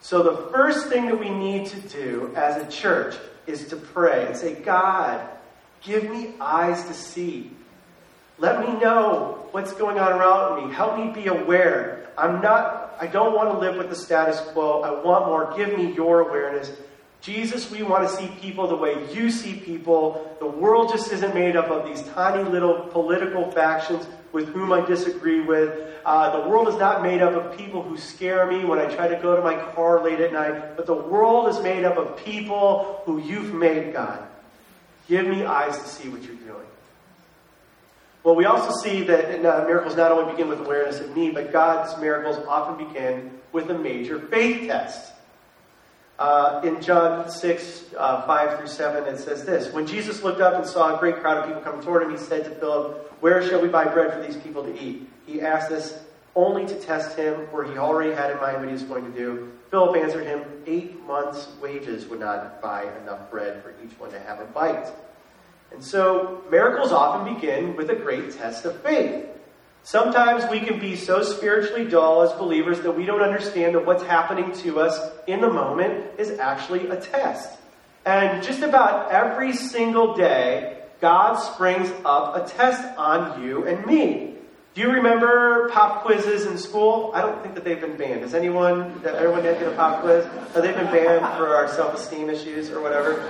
So, 0.01 0.23
the 0.23 0.51
first 0.53 0.89
thing 0.89 1.07
that 1.07 1.19
we 1.19 1.31
need 1.31 1.67
to 1.67 1.81
do 1.81 2.33
as 2.37 2.63
a 2.63 2.71
church 2.71 3.17
is 3.47 3.69
to 3.69 3.77
pray 3.77 4.27
and 4.27 4.37
say, 4.37 4.55
God, 4.55 5.27
give 5.83 6.11
me 6.11 6.35
eyes 6.41 6.85
to 6.85 6.95
see. 6.95 7.51
Let 8.39 8.61
me 8.61 8.81
know 8.81 9.47
what's 9.53 9.73
going 9.73 9.99
on 9.99 10.13
around 10.13 10.69
me. 10.69 10.75
Help 10.75 10.99
me 10.99 11.11
be 11.11 11.29
aware. 11.29 12.09
I'm 12.19 12.41
not, 12.41 12.97
I 13.01 13.07
don't 13.07 13.35
want 13.35 13.51
to 13.51 13.59
live 13.59 13.77
with 13.77 13.91
the 13.91 13.97
status 13.97 14.41
quo. 14.53 14.83
I 14.83 14.91
want 15.03 15.27
more. 15.27 15.55
Give 15.57 15.77
me 15.77 15.95
your 15.95 16.21
awareness. 16.21 16.73
Jesus, 17.21 17.71
we 17.71 17.83
want 17.83 18.09
to 18.09 18.15
see 18.15 18.29
people 18.41 18.67
the 18.67 18.77
way 18.77 19.11
you 19.15 19.31
see 19.31 19.55
people. 19.55 20.37
The 20.41 20.47
world 20.47 20.91
just 20.91 21.11
isn't 21.13 21.35
made 21.35 21.57
up 21.57 21.71
of 21.71 21.87
these 21.87 22.03
tiny 22.11 22.49
little 22.49 22.81
political 22.89 23.51
factions 23.51 24.07
with 24.35 24.49
whom 24.49 24.73
I 24.73 24.85
disagree 24.85 25.41
with. 25.41 25.93
Uh, 26.05 26.43
the 26.43 26.49
world 26.49 26.69
is 26.69 26.75
not 26.75 27.03
made 27.03 27.23
up 27.23 27.33
of 27.33 27.57
people 27.57 27.83
who 27.83 27.97
scare 27.97 28.45
me 28.47 28.65
when 28.65 28.79
I 28.79 28.93
try 28.93 29.09
to 29.09 29.17
go 29.23 29.37
to 29.37 29.43
my 29.43 29.55
car 29.73 30.05
late 30.05 30.21
at 30.21 30.33
night, 30.33 30.77
but 30.77 30.85
the 30.85 30.95
world 30.95 31.49
is 31.49 31.63
made 31.63 31.85
up 31.85 31.97
of 31.97 32.23
people 32.23 33.01
who 33.07 33.19
you've 33.19 33.55
made, 33.55 33.95
God. 33.95 34.23
Give 35.09 35.27
me 35.27 35.45
eyes 35.45 35.79
to 35.79 35.89
see 35.89 36.09
what 36.09 36.23
you're 36.25 36.35
doing. 36.35 36.67
Well, 38.25 38.35
we 38.35 38.47
also 38.47 38.73
see 38.83 39.03
that 39.05 39.45
uh, 39.45 39.65
miracles 39.67 39.97
not 39.97 40.11
only 40.11 40.33
begin 40.33 40.49
with 40.49 40.61
awareness 40.61 40.99
of 40.99 41.15
need, 41.17 41.35
but 41.35 41.53
God's 41.53 41.99
miracles 42.01 42.37
often 42.49 42.87
begin 42.87 43.39
with 43.53 43.71
a 43.71 43.79
major 43.79 44.19
faith 44.19 44.67
test. 44.67 45.14
Uh, 46.19 46.61
in 46.63 46.81
John 46.81 47.29
6, 47.29 47.85
uh, 47.99 48.23
5 48.27 48.59
through 48.59 48.69
7, 48.69 49.13
it 49.13 49.19
says 49.19 49.45
this 49.45 49.73
When 49.73 49.87
Jesus 49.87 50.23
looked 50.23 50.41
up 50.41 50.55
and 50.55 50.65
saw 50.65 50.97
a 50.97 50.99
great 50.99 51.17
crowd 51.17 51.39
of 51.39 51.47
people 51.47 51.63
coming 51.63 51.85
toward 51.85 52.03
him, 52.03 52.11
he 52.11 52.17
said 52.17 52.45
to 52.45 52.51
Philip, 52.51 53.13
Where 53.21 53.47
shall 53.47 53.61
we 53.61 53.69
buy 53.69 53.85
bread 53.85 54.13
for 54.13 54.25
these 54.25 54.41
people 54.41 54.63
to 54.63 54.81
eat? 54.81 55.09
He 55.27 55.41
asked 55.41 55.71
this 55.71 56.03
only 56.37 56.67
to 56.67 56.75
test 56.81 57.17
him, 57.17 57.47
for 57.51 57.65
he 57.65 57.79
already 57.79 58.13
had 58.13 58.31
in 58.31 58.39
mind 58.39 58.59
what 58.59 58.67
he 58.67 58.73
was 58.73 58.83
going 58.83 59.05
to 59.05 59.17
do. 59.17 59.53
Philip 59.71 59.97
answered 59.97 60.25
him, 60.25 60.43
Eight 60.67 61.01
months' 61.05 61.49
wages 61.61 62.07
would 62.07 62.21
not 62.21 62.63
buy 62.63 62.85
enough 63.03 63.31
bread 63.31 63.63
for 63.63 63.75
each 63.85 63.99
one 63.99 64.11
to 64.11 64.21
have 64.21 64.41
a 64.41 64.45
bite. 64.45 64.89
And 65.73 65.83
so, 65.83 66.43
miracles 66.51 66.93
often 66.93 67.35
begin 67.35 67.75
with 67.75 67.91
a 67.91 67.97
great 67.97 68.33
test 68.33 68.65
of 68.65 68.81
faith. 68.83 69.27
Sometimes 69.85 70.51
we 70.51 70.61
can 70.61 70.81
be 70.81 70.97
so 70.97 71.23
spiritually 71.23 71.85
dull 71.85 72.23
as 72.23 72.33
believers 72.33 72.81
that 72.81 72.93
we 72.93 73.05
don't 73.05 73.21
understand 73.21 73.75
that 73.75 73.85
what's 73.85 74.03
happening 74.03 74.51
to 74.63 74.81
us 74.81 74.99
in 75.27 75.43
the 75.43 75.51
moment 75.51 76.07
is 76.19 76.39
actually 76.39 76.89
a 76.89 76.97
test. 76.97 77.59
And 78.07 78.43
just 78.43 78.63
about 78.63 79.11
every 79.11 79.53
single 79.53 80.15
day, 80.15 80.79
God 81.03 81.35
springs 81.35 81.93
up 82.07 82.35
a 82.35 82.49
test 82.49 82.83
on 82.97 83.43
you 83.43 83.67
and 83.67 83.85
me. 83.85 84.34
Do 84.75 84.81
you 84.81 84.91
remember 84.91 85.69
pop 85.69 86.03
quizzes 86.03 86.47
in 86.47 86.59
school? 86.59 87.13
I 87.15 87.21
don't 87.21 87.41
think 87.43 87.55
that 87.55 87.63
they've 87.63 87.81
been 87.81 87.97
banned. 87.97 88.23
Has 88.23 88.35
anyone, 88.35 89.01
everyone 89.07 89.45
did 89.45 89.63
a 89.63 89.71
pop 89.77 90.03
quiz? 90.03 90.25
Have 90.25 90.65
they 90.65 90.73
been 90.73 90.87
banned 90.87 91.25
for 91.39 91.55
our 91.55 91.69
self-esteem 91.69 92.29
issues 92.29 92.71
or 92.71 92.83
whatever? 92.83 93.21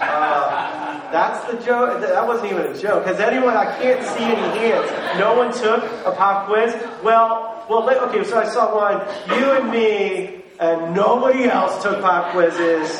Uh, 0.00 1.12
that's 1.12 1.44
the 1.52 1.62
joke. 1.62 2.00
That 2.00 2.26
wasn't 2.26 2.52
even 2.52 2.72
a 2.72 2.78
joke. 2.78 3.04
Has 3.04 3.20
anyone, 3.20 3.54
I 3.54 3.66
can't 3.82 4.02
see 4.16 4.24
any 4.24 4.58
hands. 4.58 5.18
No 5.18 5.36
one 5.36 5.52
took 5.52 5.84
a 6.06 6.12
pop 6.16 6.46
quiz? 6.46 6.74
Well, 7.02 7.66
well, 7.68 7.86
okay, 8.08 8.24
so 8.24 8.38
I 8.38 8.48
saw 8.48 8.74
one. 8.74 9.38
You 9.38 9.50
and 9.52 9.70
me 9.70 10.42
and 10.58 10.94
nobody 10.94 11.44
else 11.44 11.82
took 11.82 12.00
pop 12.00 12.32
quizzes. 12.32 12.98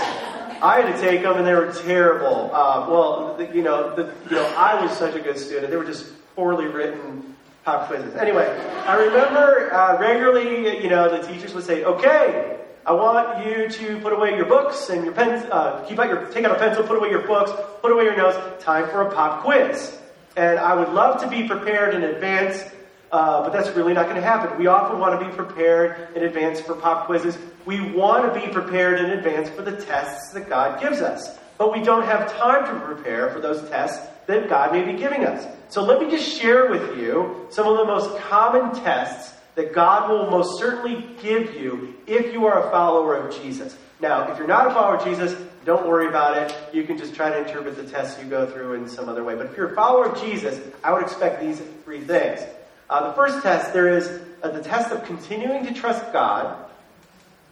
I 0.60 0.82
had 0.82 0.94
to 0.94 1.00
take 1.00 1.22
them 1.22 1.38
and 1.38 1.46
they 1.46 1.54
were 1.54 1.72
terrible. 1.72 2.50
Uh, 2.52 2.86
well, 2.86 3.34
the, 3.38 3.46
you 3.46 3.62
know, 3.62 3.96
the, 3.96 4.12
you 4.28 4.36
know, 4.36 4.54
I 4.58 4.78
was 4.84 4.94
such 4.98 5.14
a 5.14 5.20
good 5.20 5.38
student. 5.38 5.70
They 5.70 5.78
were 5.78 5.86
just 5.86 6.12
poorly 6.36 6.66
written 6.66 7.33
pop 7.64 7.88
quizzes. 7.88 8.14
Anyway, 8.14 8.46
I 8.86 8.96
remember 8.96 9.72
uh, 9.72 9.98
regularly, 9.98 10.82
you 10.82 10.90
know, 10.90 11.08
the 11.08 11.26
teachers 11.26 11.54
would 11.54 11.64
say, 11.64 11.84
"Okay, 11.84 12.58
I 12.84 12.92
want 12.92 13.46
you 13.46 13.68
to 13.68 14.00
put 14.00 14.12
away 14.12 14.36
your 14.36 14.44
books 14.46 14.90
and 14.90 15.04
your 15.04 15.14
pens. 15.14 15.46
Uh, 15.50 15.84
keep 15.88 15.98
out 15.98 16.08
your, 16.08 16.26
take 16.26 16.44
out 16.44 16.54
a 16.54 16.58
pencil, 16.58 16.84
put 16.84 16.96
away 16.96 17.10
your 17.10 17.26
books, 17.26 17.50
put 17.80 17.90
away 17.90 18.04
your 18.04 18.16
notes. 18.16 18.38
Time 18.62 18.88
for 18.90 19.02
a 19.02 19.14
pop 19.14 19.42
quiz." 19.42 19.98
And 20.36 20.58
I 20.58 20.74
would 20.74 20.88
love 20.88 21.20
to 21.22 21.28
be 21.28 21.46
prepared 21.46 21.94
in 21.94 22.02
advance, 22.02 22.64
uh, 23.12 23.42
but 23.42 23.52
that's 23.52 23.74
really 23.76 23.94
not 23.94 24.06
going 24.06 24.16
to 24.16 24.22
happen. 24.22 24.58
We 24.58 24.66
often 24.66 24.98
want 24.98 25.18
to 25.18 25.24
be 25.24 25.32
prepared 25.32 26.08
in 26.16 26.24
advance 26.24 26.60
for 26.60 26.74
pop 26.74 27.06
quizzes. 27.06 27.38
We 27.64 27.80
want 27.92 28.34
to 28.34 28.40
be 28.40 28.52
prepared 28.52 28.98
in 28.98 29.10
advance 29.10 29.48
for 29.48 29.62
the 29.62 29.76
tests 29.76 30.32
that 30.32 30.48
God 30.48 30.80
gives 30.80 31.00
us, 31.00 31.38
but 31.56 31.72
we 31.72 31.82
don't 31.84 32.04
have 32.04 32.36
time 32.36 32.66
to 32.66 32.84
prepare 32.84 33.30
for 33.30 33.40
those 33.40 33.68
tests 33.70 34.04
that 34.26 34.48
God 34.48 34.72
may 34.72 34.82
be 34.82 34.98
giving 34.98 35.24
us. 35.24 35.46
So 35.74 35.82
let 35.82 36.00
me 36.00 36.08
just 36.08 36.40
share 36.40 36.70
with 36.70 36.96
you 36.96 37.48
some 37.50 37.66
of 37.66 37.76
the 37.78 37.84
most 37.84 38.16
common 38.18 38.80
tests 38.84 39.36
that 39.56 39.72
God 39.72 40.08
will 40.08 40.30
most 40.30 40.56
certainly 40.56 41.04
give 41.20 41.56
you 41.56 41.96
if 42.06 42.32
you 42.32 42.46
are 42.46 42.68
a 42.68 42.70
follower 42.70 43.16
of 43.16 43.34
Jesus. 43.42 43.76
Now, 43.98 44.30
if 44.30 44.38
you're 44.38 44.46
not 44.46 44.68
a 44.68 44.70
follower 44.70 44.98
of 44.98 45.04
Jesus, 45.04 45.34
don't 45.64 45.88
worry 45.88 46.06
about 46.06 46.38
it. 46.38 46.56
You 46.72 46.84
can 46.84 46.96
just 46.96 47.12
try 47.16 47.28
to 47.28 47.38
interpret 47.38 47.74
the 47.74 47.82
tests 47.82 48.22
you 48.22 48.30
go 48.30 48.46
through 48.46 48.74
in 48.74 48.88
some 48.88 49.08
other 49.08 49.24
way. 49.24 49.34
But 49.34 49.46
if 49.46 49.56
you're 49.56 49.72
a 49.72 49.74
follower 49.74 50.10
of 50.10 50.22
Jesus, 50.22 50.60
I 50.84 50.92
would 50.92 51.02
expect 51.02 51.40
these 51.40 51.60
three 51.82 52.02
things. 52.02 52.42
Uh, 52.88 53.08
the 53.08 53.14
first 53.14 53.42
test, 53.42 53.72
there 53.72 53.88
is 53.88 54.20
uh, 54.44 54.50
the 54.50 54.62
test 54.62 54.92
of 54.92 55.04
continuing 55.04 55.66
to 55.66 55.74
trust 55.74 56.12
God 56.12 56.56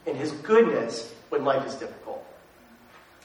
and 0.06 0.16
His 0.16 0.30
goodness 0.30 1.12
when 1.30 1.44
life 1.44 1.66
is 1.66 1.74
difficult. 1.74 2.01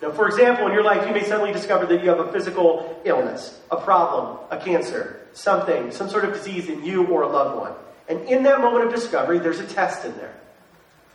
Now, 0.01 0.11
for 0.11 0.27
example, 0.27 0.67
in 0.67 0.73
your 0.73 0.83
life, 0.83 1.07
you 1.07 1.13
may 1.13 1.23
suddenly 1.23 1.51
discover 1.51 1.87
that 1.87 2.03
you 2.03 2.09
have 2.09 2.19
a 2.19 2.31
physical 2.31 3.01
illness, 3.03 3.59
a 3.71 3.77
problem, 3.77 4.37
a 4.51 4.57
cancer, 4.57 5.21
something, 5.33 5.91
some 5.91 6.09
sort 6.09 6.23
of 6.23 6.33
disease 6.33 6.69
in 6.69 6.85
you 6.85 7.05
or 7.07 7.23
a 7.23 7.27
loved 7.27 7.57
one. 7.59 7.73
And 8.07 8.21
in 8.29 8.43
that 8.43 8.61
moment 8.61 8.85
of 8.85 8.93
discovery, 8.93 9.39
there's 9.39 9.59
a 9.59 9.65
test 9.65 10.05
in 10.05 10.15
there. 10.17 10.33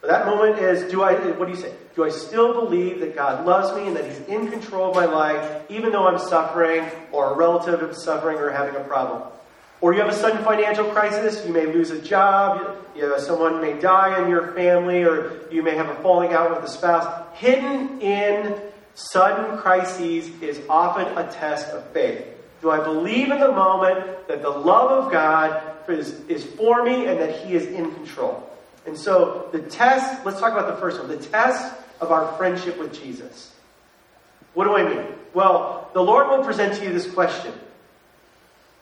But 0.01 0.11
that 0.11 0.27
moment 0.27 0.59
is, 0.59 0.91
do 0.91 1.03
I, 1.03 1.15
what 1.15 1.47
do 1.47 1.53
you 1.53 1.61
say? 1.61 1.73
Do 1.95 2.05
I 2.05 2.09
still 2.09 2.55
believe 2.65 2.99
that 3.01 3.15
God 3.15 3.47
loves 3.47 3.73
me 3.77 3.87
and 3.87 3.97
that 3.97 4.05
He's 4.05 4.19
in 4.27 4.51
control 4.51 4.91
of 4.91 4.97
my 4.97 5.05
life, 5.05 5.63
even 5.69 5.93
though 5.93 6.09
I'm 6.09 6.19
suffering 6.19 6.85
or 7.13 7.33
a 7.33 7.37
relative 7.37 7.89
is 7.89 8.03
suffering 8.03 8.39
or 8.39 8.51
having 8.51 8.75
a 8.75 8.85
problem? 8.85 9.23
Or 9.81 9.93
you 9.93 10.01
have 10.01 10.09
a 10.09 10.15
sudden 10.15 10.45
financial 10.45 10.87
crisis, 10.87 11.47
you 11.47 11.53
may 11.53 11.67
lose 11.67 11.91
a 11.91 12.01
job, 12.01 12.77
you 12.97 13.03
know, 13.03 13.17
someone 13.19 13.61
may 13.61 13.79
die 13.79 14.21
in 14.23 14.29
your 14.29 14.53
family, 14.53 15.05
or 15.05 15.41
you 15.53 15.63
may 15.63 15.77
have 15.77 15.89
a 15.89 15.95
falling 15.97 16.33
out 16.33 16.51
with 16.51 16.69
a 16.69 16.73
spouse. 16.73 17.27
Hidden 17.35 18.01
in 18.01 18.61
Sudden 18.95 19.59
crises 19.59 20.29
is 20.43 20.61
often 20.69 21.07
a 21.17 21.31
test 21.33 21.69
of 21.69 21.85
faith. 21.93 22.27
Do 22.61 22.71
I 22.71 22.83
believe 22.83 23.31
in 23.31 23.41
the 23.41 23.51
moment 23.51 24.29
that 24.29 24.43
the 24.43 24.51
love 24.51 25.05
of 25.05 25.13
God 25.13 25.63
is, 25.89 26.21
is 26.29 26.45
for 26.45 26.85
me 26.85 27.07
and 27.07 27.19
that 27.19 27.45
He 27.45 27.55
is 27.55 27.67
in 27.67 27.93
control? 27.93 28.49
And 28.87 28.97
so 28.97 29.49
the 29.53 29.61
test, 29.61 30.25
let's 30.25 30.41
talk 30.41 30.53
about 30.53 30.75
the 30.75 30.81
first 30.81 30.99
one 30.99 31.09
the 31.09 31.17
test 31.17 31.75
of 32.01 32.11
our 32.11 32.37
friendship 32.37 32.79
with 32.79 32.93
Jesus. 32.93 33.53
What 34.55 34.65
do 34.65 34.77
I 34.77 34.89
mean? 34.89 35.07
Well, 35.35 35.91
the 35.95 36.03
Lord 36.03 36.29
will 36.29 36.45
present 36.45 36.75
to 36.75 36.85
you 36.85 36.93
this 36.93 37.11
question 37.11 37.53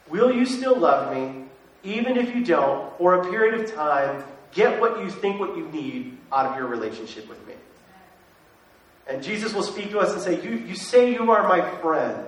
Will 0.08 0.32
you 0.32 0.44
still 0.44 0.76
love 0.76 1.14
me, 1.14 1.44
even 1.84 2.16
if 2.16 2.34
you 2.34 2.44
don't, 2.44 2.96
for 2.98 3.14
a 3.14 3.30
period 3.30 3.60
of 3.60 3.72
time, 3.72 4.24
get 4.52 4.80
what 4.80 5.00
you 5.00 5.10
think 5.10 5.38
what 5.38 5.56
you 5.56 5.68
need 5.68 6.18
out 6.32 6.46
of 6.46 6.56
your 6.56 6.66
relationship 6.66 7.28
with 7.28 7.46
me? 7.46 7.49
And 9.08 9.22
Jesus 9.22 9.52
will 9.52 9.62
speak 9.62 9.90
to 9.90 9.98
us 9.98 10.12
and 10.12 10.22
say, 10.22 10.42
You, 10.42 10.56
you 10.56 10.74
say 10.74 11.12
you 11.12 11.30
are 11.30 11.48
my 11.48 11.68
friend. 11.80 12.26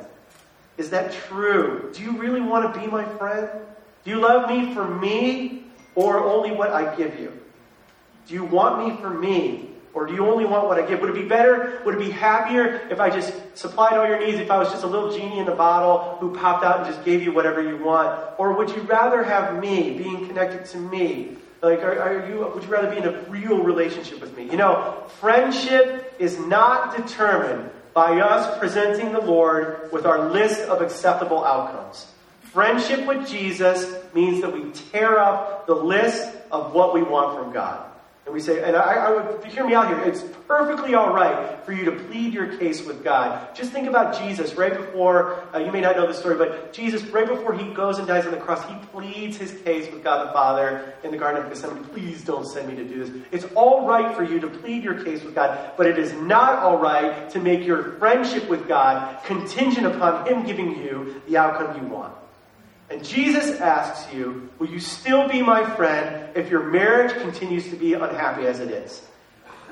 Is 0.79 0.91
that 0.91 1.13
true? 1.13 1.91
Do 1.95 2.03
you 2.03 2.19
really 2.19 2.41
want 2.41 2.73
to 2.73 2.81
be 2.81 2.87
my 2.87 3.05
friend? 3.05 3.49
Do 4.05 4.11
you 4.11 4.21
love 4.21 4.49
me 4.49 4.75
for 4.75 4.87
me 4.87 5.65
or 5.95 6.19
only 6.19 6.51
what 6.51 6.71
I 6.71 6.95
give 6.97 7.19
you? 7.21 7.39
Do 8.27 8.35
you 8.35 8.45
want 8.45 8.87
me 8.87 9.01
for 9.01 9.11
me 9.11 9.69
or 9.95 10.07
do 10.07 10.15
you 10.15 10.27
only 10.27 10.47
want 10.47 10.67
what 10.67 10.79
I 10.79 10.87
give? 10.87 11.01
Would 11.01 11.11
it 11.11 11.15
be 11.23 11.29
better? 11.29 11.83
Would 11.85 11.97
it 11.97 11.99
be 11.99 12.11
happier 12.11 12.81
if 12.91 12.99
I 12.99 13.11
just 13.11 13.35
supplied 13.57 13.99
all 13.99 14.07
your 14.07 14.25
needs, 14.25 14.39
if 14.39 14.51
I 14.51 14.59
was 14.59 14.71
just 14.71 14.85
a 14.85 14.87
little 14.87 15.13
genie 15.13 15.39
in 15.39 15.45
the 15.45 15.55
bottle 15.55 16.17
who 16.19 16.35
popped 16.35 16.65
out 16.65 16.79
and 16.79 16.87
just 16.87 17.05
gave 17.05 17.23
you 17.23 17.33
whatever 17.33 17.63
you 17.63 17.77
want? 17.77 18.19
Or 18.39 18.55
would 18.55 18.71
you 18.71 18.81
rather 18.83 19.23
have 19.23 19.61
me, 19.61 19.99
being 19.99 20.27
connected 20.27 20.65
to 20.67 20.79
me, 20.79 21.37
like, 21.61 21.81
are, 21.81 22.01
are, 22.01 22.29
you, 22.29 22.51
would 22.53 22.65
you 22.65 22.69
rather 22.71 22.91
be 22.91 22.97
in 22.97 23.05
a 23.05 23.23
real 23.29 23.63
relationship 23.63 24.21
with 24.21 24.37
me? 24.37 24.45
You 24.45 24.57
know, 24.57 25.05
friendship 25.21 26.12
is 26.23 26.39
not 26.39 26.97
determined 26.97 27.69
by 27.93 28.21
us 28.21 28.59
presenting 28.59 29.13
the 29.13 29.21
Lord 29.21 29.91
with 29.93 30.07
our 30.07 30.31
list 30.31 30.61
of 30.69 30.81
acceptable 30.81 31.45
outcomes. 31.45 32.07
Friendship 32.41 33.07
with 33.07 33.29
Jesus 33.29 33.93
means 34.15 34.41
that 34.41 34.53
we 34.53 34.71
tear 34.71 35.19
up 35.19 35.67
the 35.67 35.75
list 35.75 36.33
of 36.51 36.73
what 36.73 36.95
we 36.95 37.03
want 37.03 37.39
from 37.39 37.53
God. 37.53 37.92
And 38.33 38.41
we 38.41 38.43
say, 38.43 38.63
and 38.65 38.75
I, 38.75 38.95
I 38.95 39.11
would 39.11 39.45
hear 39.45 39.67
me 39.67 39.75
out 39.75 39.89
here. 39.89 40.01
It's 40.01 40.23
perfectly 40.49 40.95
all 40.95 41.13
right 41.13 41.63
for 41.67 41.73
you 41.73 41.85
to 41.85 41.93
plead 41.93 42.33
your 42.33 42.57
case 42.57 42.83
with 42.83 43.05
God. 43.05 43.55
Just 43.55 43.73
think 43.73 43.87
about 43.87 44.19
Jesus 44.19 44.55
right 44.55 44.75
before, 44.75 45.45
uh, 45.55 45.59
you 45.59 45.71
may 45.71 45.83
not 45.83 45.97
know 45.97 46.07
the 46.07 46.15
story, 46.15 46.39
but 46.39 46.73
Jesus, 46.73 47.03
right 47.09 47.29
before 47.29 47.53
he 47.53 47.75
goes 47.75 47.99
and 47.99 48.09
dies 48.09 48.25
on 48.25 48.31
the 48.31 48.39
cross, 48.39 48.67
he 48.67 48.75
pleads 48.87 49.37
his 49.37 49.53
case 49.65 49.93
with 49.93 50.03
God 50.03 50.27
the 50.27 50.33
Father 50.33 50.95
in 51.05 51.11
the 51.11 51.19
Garden 51.19 51.43
of 51.43 51.51
Gethsemane. 51.51 51.85
Please 51.85 52.25
don't 52.25 52.47
send 52.47 52.69
me 52.69 52.75
to 52.75 52.85
do 52.85 53.05
this. 53.05 53.23
It's 53.33 53.53
all 53.55 53.87
right 53.87 54.17
for 54.17 54.25
you 54.25 54.41
to 54.41 54.49
plead 54.49 54.83
your 54.83 55.05
case 55.05 55.23
with 55.23 55.35
God, 55.35 55.73
but 55.77 55.87
it 55.87 55.99
is 55.99 56.15
not 56.15 56.61
all 56.61 56.79
right 56.79 57.29
to 57.29 57.39
make 57.39 57.67
your 57.67 57.99
friendship 57.99 58.49
with 58.49 58.67
God 58.67 59.23
contingent 59.27 59.87
upon 59.87 60.27
him 60.27 60.47
giving 60.47 60.75
you 60.79 61.21
the 61.29 61.37
outcome 61.37 61.77
you 61.77 61.87
want. 61.87 62.15
And 62.93 63.03
Jesus 63.03 63.59
asks 63.59 64.13
you, 64.13 64.51
Will 64.59 64.69
you 64.69 64.79
still 64.79 65.27
be 65.27 65.41
my 65.41 65.65
friend 65.77 66.29
if 66.37 66.51
your 66.51 66.63
marriage 66.63 67.13
continues 67.23 67.71
to 67.71 67.77
be 67.77 67.95
unhappy 67.95 68.47
as 68.47 68.61
it 68.61 68.71
is? 68.71 69.01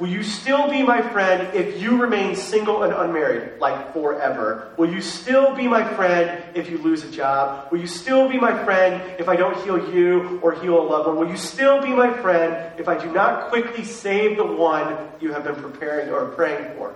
Will 0.01 0.09
you 0.09 0.23
still 0.23 0.71
be 0.71 0.83
my 0.83 1.03
friend 1.03 1.55
if 1.55 1.83
you 1.83 2.01
remain 2.01 2.35
single 2.35 2.83
and 2.83 2.95
unmarried, 2.95 3.61
like 3.61 3.93
forever? 3.93 4.73
Will 4.79 4.91
you 4.91 5.03
still 5.03 5.55
be 5.55 5.69
my 5.69 5.85
friend 5.97 6.43
if 6.55 6.71
you 6.71 6.79
lose 6.79 7.05
a 7.05 7.11
job? 7.11 7.71
Will 7.71 7.81
you 7.81 7.87
still 7.87 8.27
be 8.27 8.41
my 8.41 8.65
friend 8.65 9.03
if 9.21 9.29
I 9.29 9.37
don't 9.37 9.63
heal 9.65 9.95
you 9.95 10.41
or 10.43 10.55
heal 10.55 10.81
a 10.81 10.85
loved 10.89 11.09
one? 11.09 11.19
Will 11.19 11.29
you 11.29 11.37
still 11.37 11.83
be 11.83 11.91
my 11.91 12.11
friend 12.23 12.73
if 12.81 12.89
I 12.89 12.97
do 12.97 13.13
not 13.13 13.51
quickly 13.51 13.85
save 13.85 14.39
the 14.39 14.47
one 14.47 14.97
you 15.21 15.35
have 15.35 15.45
been 15.45 15.57
preparing 15.57 16.09
or 16.09 16.29
praying 16.29 16.75
for? 16.79 16.95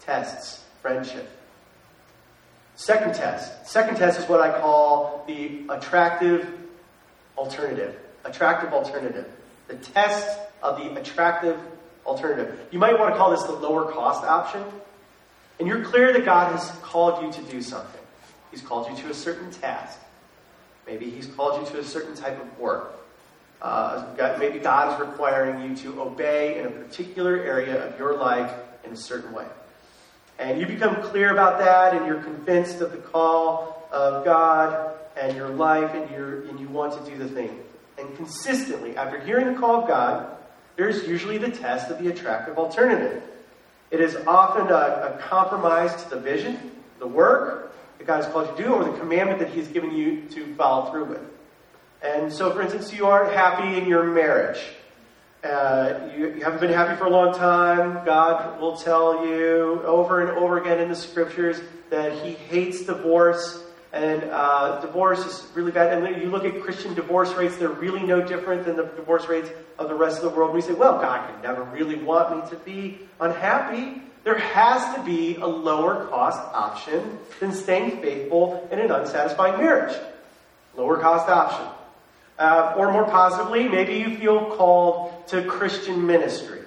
Tests 0.00 0.62
friendship. 0.82 1.37
Second 2.78 3.12
test. 3.12 3.66
Second 3.66 3.96
test 3.96 4.20
is 4.20 4.28
what 4.28 4.40
I 4.40 4.56
call 4.56 5.24
the 5.26 5.62
attractive 5.68 6.48
alternative. 7.36 7.98
Attractive 8.24 8.72
alternative. 8.72 9.26
The 9.66 9.74
test 9.74 10.38
of 10.62 10.78
the 10.78 10.94
attractive 10.94 11.58
alternative. 12.06 12.56
You 12.70 12.78
might 12.78 12.96
want 12.96 13.12
to 13.12 13.18
call 13.18 13.32
this 13.32 13.42
the 13.42 13.52
lower 13.52 13.90
cost 13.90 14.22
option. 14.22 14.62
And 15.58 15.66
you're 15.66 15.84
clear 15.86 16.12
that 16.12 16.24
God 16.24 16.52
has 16.52 16.70
called 16.80 17.20
you 17.24 17.32
to 17.32 17.50
do 17.50 17.62
something. 17.62 18.00
He's 18.52 18.62
called 18.62 18.88
you 18.88 18.96
to 19.02 19.10
a 19.10 19.14
certain 19.14 19.50
task. 19.50 19.98
Maybe 20.86 21.10
He's 21.10 21.26
called 21.26 21.60
you 21.60 21.74
to 21.74 21.80
a 21.80 21.84
certain 21.84 22.14
type 22.14 22.40
of 22.40 22.58
work. 22.60 22.92
Uh, 23.60 24.36
maybe 24.38 24.60
God 24.60 24.94
is 24.94 25.04
requiring 25.04 25.68
you 25.68 25.76
to 25.78 26.00
obey 26.00 26.60
in 26.60 26.66
a 26.66 26.70
particular 26.70 27.38
area 27.38 27.88
of 27.88 27.98
your 27.98 28.16
life 28.16 28.52
in 28.84 28.92
a 28.92 28.96
certain 28.96 29.32
way. 29.32 29.46
And 30.38 30.60
you 30.60 30.66
become 30.66 31.02
clear 31.02 31.32
about 31.32 31.58
that, 31.58 31.94
and 31.94 32.06
you're 32.06 32.22
convinced 32.22 32.80
of 32.80 32.92
the 32.92 32.98
call 32.98 33.88
of 33.90 34.24
God 34.24 34.94
and 35.16 35.36
your 35.36 35.48
life, 35.48 35.94
and, 35.94 36.08
you 36.10 36.46
and 36.48 36.60
you 36.60 36.68
want 36.68 37.04
to 37.04 37.10
do 37.10 37.18
the 37.18 37.28
thing. 37.28 37.58
And 37.98 38.16
consistently, 38.16 38.96
after 38.96 39.18
hearing 39.18 39.52
the 39.52 39.58
call 39.58 39.82
of 39.82 39.88
God, 39.88 40.36
there's 40.76 41.08
usually 41.08 41.38
the 41.38 41.50
test 41.50 41.90
of 41.90 41.98
the 41.98 42.08
attractive 42.08 42.56
alternative. 42.56 43.22
It 43.90 44.00
is 44.00 44.16
often 44.26 44.68
a, 44.68 45.14
a 45.14 45.18
compromise 45.20 46.04
to 46.04 46.10
the 46.10 46.20
vision, 46.20 46.70
the 47.00 47.08
work 47.08 47.74
that 47.98 48.06
God 48.06 48.22
has 48.22 48.32
called 48.32 48.50
you 48.50 48.56
to 48.56 48.62
do, 48.62 48.74
or 48.74 48.84
the 48.84 48.96
commandment 48.96 49.40
that 49.40 49.50
He's 49.50 49.66
given 49.66 49.92
you 49.92 50.22
to 50.30 50.54
follow 50.54 50.90
through 50.92 51.06
with. 51.06 51.22
And 52.00 52.32
so, 52.32 52.52
for 52.52 52.62
instance, 52.62 52.92
you 52.92 53.06
aren't 53.06 53.32
happy 53.34 53.76
in 53.76 53.88
your 53.88 54.04
marriage. 54.04 54.60
Uh, 55.44 56.10
you, 56.16 56.34
you, 56.34 56.42
haven't 56.42 56.60
been 56.60 56.72
happy 56.72 56.96
for 56.96 57.06
a 57.06 57.10
long 57.10 57.32
time. 57.32 58.04
God 58.04 58.60
will 58.60 58.76
tell 58.76 59.24
you 59.24 59.80
over 59.84 60.20
and 60.20 60.36
over 60.36 60.58
again 60.58 60.80
in 60.80 60.88
the 60.88 60.96
scriptures 60.96 61.60
that 61.90 62.12
He 62.24 62.32
hates 62.32 62.84
divorce. 62.84 63.62
And 63.92 64.24
uh, 64.24 64.80
divorce 64.80 65.24
is 65.24 65.46
really 65.54 65.70
bad. 65.70 66.02
And 66.02 66.20
you 66.20 66.28
look 66.28 66.44
at 66.44 66.60
Christian 66.60 66.92
divorce 66.94 67.32
rates, 67.34 67.56
they're 67.56 67.68
really 67.68 68.02
no 68.02 68.20
different 68.20 68.64
than 68.64 68.76
the 68.76 68.82
divorce 68.82 69.28
rates 69.28 69.48
of 69.78 69.88
the 69.88 69.94
rest 69.94 70.16
of 70.18 70.24
the 70.24 70.30
world. 70.30 70.50
And 70.50 70.56
we 70.56 70.60
say, 70.60 70.74
well, 70.74 71.00
God 71.00 71.30
could 71.30 71.42
never 71.42 71.62
really 71.62 71.96
want 71.96 72.36
me 72.36 72.50
to 72.50 72.56
be 72.56 72.98
unhappy. 73.20 74.02
There 74.24 74.38
has 74.38 74.96
to 74.96 75.02
be 75.04 75.36
a 75.36 75.46
lower 75.46 76.06
cost 76.06 76.40
option 76.52 77.18
than 77.38 77.52
staying 77.52 78.02
faithful 78.02 78.68
in 78.72 78.80
an 78.80 78.90
unsatisfying 78.90 79.56
marriage. 79.56 79.96
Lower 80.76 80.98
cost 80.98 81.28
option. 81.28 81.77
Uh, 82.38 82.74
or 82.76 82.92
more 82.92 83.04
positively, 83.04 83.68
maybe 83.68 83.94
you 83.94 84.16
feel 84.16 84.54
called 84.56 85.26
to 85.26 85.42
Christian 85.44 86.06
ministry. 86.06 86.60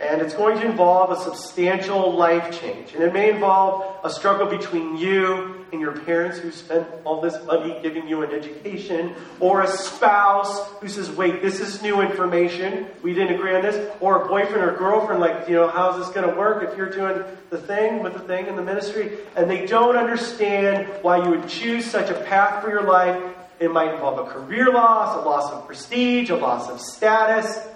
And 0.00 0.22
it's 0.22 0.34
going 0.34 0.60
to 0.60 0.64
involve 0.64 1.10
a 1.10 1.20
substantial 1.20 2.14
life 2.14 2.60
change. 2.60 2.94
And 2.94 3.02
it 3.02 3.12
may 3.12 3.30
involve 3.30 3.96
a 4.04 4.10
struggle 4.10 4.46
between 4.46 4.96
you 4.96 5.66
and 5.72 5.80
your 5.80 5.92
parents 5.92 6.38
who 6.38 6.52
spent 6.52 6.86
all 7.04 7.20
this 7.20 7.34
money 7.44 7.78
giving 7.82 8.06
you 8.06 8.22
an 8.22 8.30
education, 8.30 9.12
or 9.40 9.62
a 9.62 9.66
spouse 9.66 10.66
who 10.80 10.88
says, 10.88 11.10
wait, 11.10 11.42
this 11.42 11.60
is 11.60 11.82
new 11.82 12.00
information. 12.00 12.86
We 13.02 13.12
didn't 13.12 13.34
agree 13.34 13.56
on 13.56 13.62
this. 13.62 13.92
Or 14.00 14.22
a 14.22 14.28
boyfriend 14.28 14.62
or 14.62 14.76
girlfriend, 14.76 15.20
like, 15.20 15.48
you 15.48 15.56
know, 15.56 15.68
how's 15.68 15.98
this 15.98 16.14
going 16.14 16.30
to 16.30 16.38
work 16.38 16.62
if 16.62 16.78
you're 16.78 16.90
doing 16.90 17.24
the 17.50 17.58
thing 17.58 18.02
with 18.04 18.12
the 18.12 18.20
thing 18.20 18.46
in 18.46 18.54
the 18.54 18.62
ministry? 18.62 19.18
And 19.34 19.50
they 19.50 19.66
don't 19.66 19.96
understand 19.96 20.86
why 21.02 21.22
you 21.24 21.30
would 21.30 21.48
choose 21.48 21.84
such 21.84 22.08
a 22.08 22.14
path 22.24 22.62
for 22.62 22.70
your 22.70 22.84
life 22.84 23.20
it 23.60 23.72
might 23.72 23.94
involve 23.94 24.18
a 24.18 24.30
career 24.30 24.72
loss, 24.72 25.16
a 25.16 25.28
loss 25.28 25.52
of 25.52 25.66
prestige, 25.66 26.30
a 26.30 26.36
loss 26.36 26.68
of 26.68 26.80
status. 26.80 27.66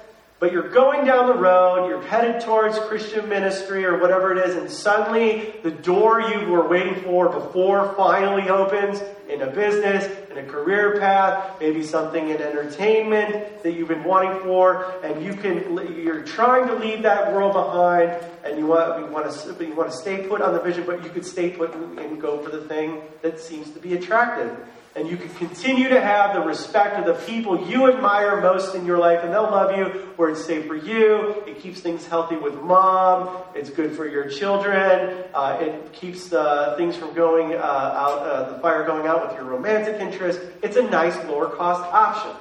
But 0.42 0.50
you're 0.50 0.70
going 0.70 1.04
down 1.04 1.28
the 1.28 1.36
road, 1.36 1.86
you're 1.86 2.02
headed 2.02 2.40
towards 2.42 2.76
Christian 2.80 3.28
ministry 3.28 3.84
or 3.84 3.98
whatever 4.00 4.32
it 4.32 4.38
is, 4.38 4.56
and 4.56 4.68
suddenly 4.68 5.54
the 5.62 5.70
door 5.70 6.20
you 6.20 6.48
were 6.48 6.66
waiting 6.66 6.96
for 7.04 7.28
before 7.28 7.94
finally 7.96 8.50
opens 8.50 9.00
in 9.28 9.42
a 9.42 9.46
business, 9.46 10.04
in 10.32 10.38
a 10.38 10.42
career 10.42 10.98
path, 10.98 11.60
maybe 11.60 11.84
something 11.84 12.30
in 12.30 12.42
entertainment 12.42 13.62
that 13.62 13.74
you've 13.74 13.86
been 13.86 14.02
wanting 14.02 14.40
for, 14.40 14.92
and 15.04 15.24
you 15.24 15.32
can 15.34 15.76
you're 16.02 16.24
trying 16.24 16.66
to 16.66 16.74
leave 16.74 17.02
that 17.02 17.32
world 17.32 17.52
behind, 17.52 18.10
and 18.42 18.58
you 18.58 18.66
want 18.66 18.98
you 18.98 19.06
want 19.12 19.32
to 19.32 19.64
you 19.64 19.76
want 19.76 19.92
to 19.92 19.96
stay 19.96 20.26
put 20.26 20.42
on 20.42 20.52
the 20.54 20.60
vision, 20.60 20.82
but 20.84 21.04
you 21.04 21.10
could 21.10 21.24
stay 21.24 21.50
put 21.50 21.72
and 21.72 22.20
go 22.20 22.42
for 22.42 22.50
the 22.50 22.64
thing 22.64 23.00
that 23.22 23.38
seems 23.38 23.70
to 23.70 23.78
be 23.78 23.94
attractive. 23.94 24.50
And 24.94 25.08
you 25.08 25.16
can 25.16 25.30
continue 25.30 25.88
to 25.88 26.00
have 26.00 26.34
the 26.34 26.40
respect 26.40 26.99
of 26.99 27.06
the 27.06 27.14
people 27.25 27.66
you 27.66 27.90
admire 27.90 28.42
most 28.42 28.74
in 28.74 28.85
your 28.85 28.98
life, 28.98 29.20
and 29.22 29.33
they'll 29.33 29.44
love 29.44 29.74
you 29.76 29.85
where 30.16 30.28
it's 30.28 30.44
safe 30.44 30.66
for 30.66 30.76
you. 30.76 31.42
It 31.46 31.61
keeps 31.61 31.81
things 31.81 32.07
healthy 32.07 32.37
with 32.37 32.55
mom. 32.61 33.42
It's 33.55 33.70
good 33.70 33.96
for 33.96 34.07
your 34.07 34.28
children. 34.28 35.24
Uh, 35.33 35.57
it 35.61 35.92
keeps 35.94 36.31
uh, 36.33 36.74
things 36.76 36.94
from 36.94 37.14
going 37.14 37.55
uh, 37.55 37.57
out, 37.57 38.18
uh, 38.18 38.52
the 38.52 38.59
fire 38.61 38.85
going 38.85 39.07
out 39.07 39.26
with 39.26 39.37
your 39.37 39.44
romantic 39.44 39.98
interest. 39.98 40.40
It's 40.62 40.76
a 40.76 40.83
nice 40.83 41.16
lower 41.24 41.48
cost 41.48 41.83
option. 41.90 42.37